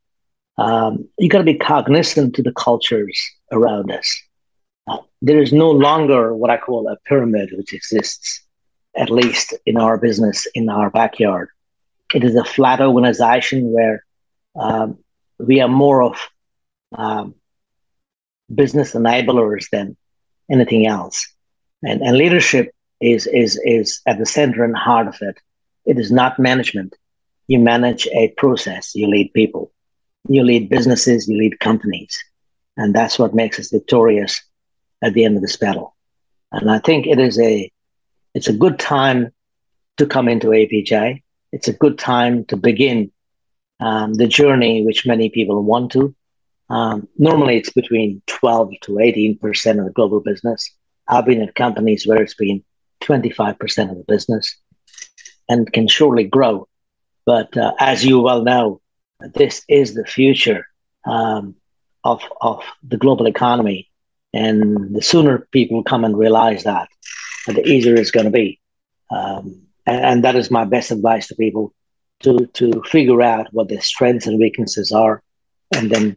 Um, 0.58 1.08
you 1.18 1.28
got 1.28 1.38
to 1.38 1.52
be 1.52 1.54
cognizant 1.72 2.36
to 2.36 2.42
the 2.42 2.52
cultures 2.52 3.18
around 3.50 3.90
us. 3.90 4.08
Uh, 4.86 4.98
there 5.22 5.42
is 5.42 5.52
no 5.52 5.70
longer 5.70 6.34
what 6.34 6.50
I 6.50 6.56
call 6.56 6.86
a 6.86 6.96
pyramid 7.08 7.50
which 7.56 7.72
exists, 7.72 8.44
at 8.96 9.10
least 9.10 9.54
in 9.66 9.76
our 9.76 9.98
business, 9.98 10.46
in 10.54 10.68
our 10.68 10.88
backyard. 10.90 11.48
It 12.14 12.22
is 12.22 12.36
a 12.36 12.44
flat 12.44 12.80
organization 12.80 13.72
where 13.72 14.04
um, 14.54 14.98
we 15.38 15.60
are 15.60 15.68
more 15.68 16.02
of 16.04 16.16
um, 16.96 17.34
business 18.54 18.92
enablers 18.92 19.64
than 19.72 19.96
anything 20.48 20.86
else. 20.86 21.26
And, 21.82 22.02
and 22.02 22.16
leadership 22.16 22.72
is, 23.00 23.26
is, 23.26 23.60
is 23.64 24.00
at 24.06 24.18
the 24.18 24.26
center 24.26 24.64
and 24.64 24.76
heart 24.76 25.08
of 25.08 25.16
it. 25.20 25.38
It 25.86 25.98
is 25.98 26.12
not 26.12 26.38
management. 26.38 26.94
You 27.46 27.58
manage 27.58 28.06
a 28.08 28.28
process, 28.36 28.94
you 28.94 29.08
lead 29.08 29.32
people, 29.32 29.72
you 30.28 30.42
lead 30.44 30.68
businesses, 30.68 31.26
you 31.28 31.36
lead 31.36 31.58
companies. 31.58 32.16
And 32.76 32.94
that's 32.94 33.18
what 33.18 33.34
makes 33.34 33.58
us 33.58 33.70
victorious 33.70 34.40
at 35.02 35.14
the 35.14 35.24
end 35.24 35.36
of 35.36 35.42
this 35.42 35.56
battle. 35.56 35.96
And 36.52 36.70
I 36.70 36.78
think 36.78 37.06
it 37.06 37.18
is 37.18 37.38
a 37.38 37.70
it's 38.34 38.48
a 38.48 38.52
good 38.52 38.78
time 38.78 39.32
to 39.96 40.06
come 40.06 40.28
into 40.28 40.48
APJ. 40.48 41.22
It's 41.52 41.68
a 41.68 41.72
good 41.72 41.98
time 41.98 42.44
to 42.46 42.56
begin 42.56 43.10
um, 43.80 44.14
the 44.14 44.28
journey 44.28 44.84
which 44.84 45.06
many 45.06 45.30
people 45.30 45.62
want 45.62 45.92
to. 45.92 46.14
Um, 46.68 47.08
normally, 47.18 47.56
it's 47.56 47.72
between 47.72 48.22
12 48.26 48.74
to 48.82 49.00
18 49.00 49.38
percent 49.38 49.80
of 49.80 49.86
the 49.86 49.92
global 49.92 50.20
business. 50.20 50.70
I've 51.08 51.26
been 51.26 51.42
at 51.42 51.54
companies 51.54 52.06
where 52.06 52.22
it's 52.22 52.34
been 52.34 52.62
25 53.00 53.58
percent 53.58 53.90
of 53.90 53.98
the 53.98 54.04
business, 54.04 54.56
and 55.48 55.72
can 55.72 55.88
surely 55.88 56.24
grow. 56.24 56.68
But 57.26 57.56
uh, 57.56 57.74
as 57.78 58.04
you 58.04 58.20
well 58.20 58.42
know, 58.42 58.80
this 59.34 59.62
is 59.68 59.94
the 59.94 60.04
future 60.04 60.66
um, 61.06 61.54
of 62.04 62.22
of 62.40 62.62
the 62.82 62.96
global 62.96 63.26
economy, 63.26 63.88
and 64.32 64.94
the 64.94 65.02
sooner 65.02 65.46
people 65.52 65.82
come 65.82 66.04
and 66.04 66.16
realize 66.16 66.64
that, 66.64 66.88
the 67.46 67.66
easier 67.66 67.94
it's 67.94 68.10
going 68.10 68.26
to 68.26 68.30
be. 68.30 68.60
Um, 69.10 69.62
and, 69.86 70.04
and 70.04 70.24
that 70.24 70.36
is 70.36 70.50
my 70.50 70.64
best 70.64 70.90
advice 70.90 71.28
to 71.28 71.34
people 71.34 71.74
to 72.20 72.46
to 72.54 72.82
figure 72.82 73.22
out 73.22 73.48
what 73.52 73.68
their 73.68 73.80
strengths 73.80 74.26
and 74.26 74.38
weaknesses 74.38 74.92
are, 74.92 75.22
and 75.74 75.90
then 75.90 76.16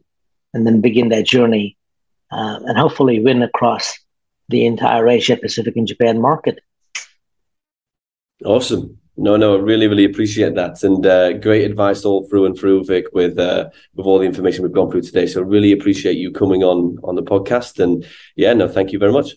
and 0.53 0.65
then 0.67 0.81
begin 0.81 1.09
their 1.09 1.23
journey, 1.23 1.77
uh, 2.31 2.59
and 2.65 2.77
hopefully 2.77 3.19
win 3.19 3.41
across 3.41 3.97
the 4.49 4.65
entire 4.65 5.07
Asia 5.07 5.37
Pacific 5.37 5.75
and 5.75 5.87
Japan 5.87 6.21
market. 6.21 6.59
Awesome. 8.45 8.97
No, 9.15 9.35
no, 9.35 9.55
I 9.55 9.59
really, 9.59 9.87
really 9.87 10.05
appreciate 10.05 10.55
that, 10.55 10.81
and 10.83 11.05
uh, 11.05 11.33
great 11.33 11.69
advice 11.69 12.03
all 12.03 12.27
through 12.27 12.47
and 12.47 12.57
through, 12.57 12.83
Vic, 12.85 13.05
with 13.13 13.37
uh, 13.37 13.69
with 13.93 14.07
all 14.07 14.17
the 14.17 14.25
information 14.25 14.63
we've 14.63 14.71
gone 14.71 14.89
through 14.89 15.03
today. 15.03 15.27
So, 15.27 15.43
really 15.43 15.71
appreciate 15.71 16.17
you 16.17 16.31
coming 16.31 16.63
on 16.63 16.97
on 17.03 17.13
the 17.13 17.21
podcast, 17.21 17.79
and 17.79 18.03
yeah, 18.35 18.53
no, 18.53 18.67
thank 18.67 18.91
you 18.91 18.97
very 18.97 19.11
much. 19.11 19.35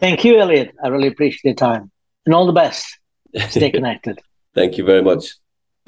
Thank 0.00 0.24
you, 0.24 0.40
Elliot. 0.40 0.74
I 0.82 0.88
really 0.88 1.06
appreciate 1.06 1.44
your 1.44 1.54
time, 1.54 1.92
and 2.26 2.34
all 2.34 2.46
the 2.46 2.52
best. 2.52 2.98
Stay 3.48 3.70
connected. 3.78 4.20
thank 4.54 4.76
you 4.76 4.84
very 4.84 5.02
much. 5.02 5.34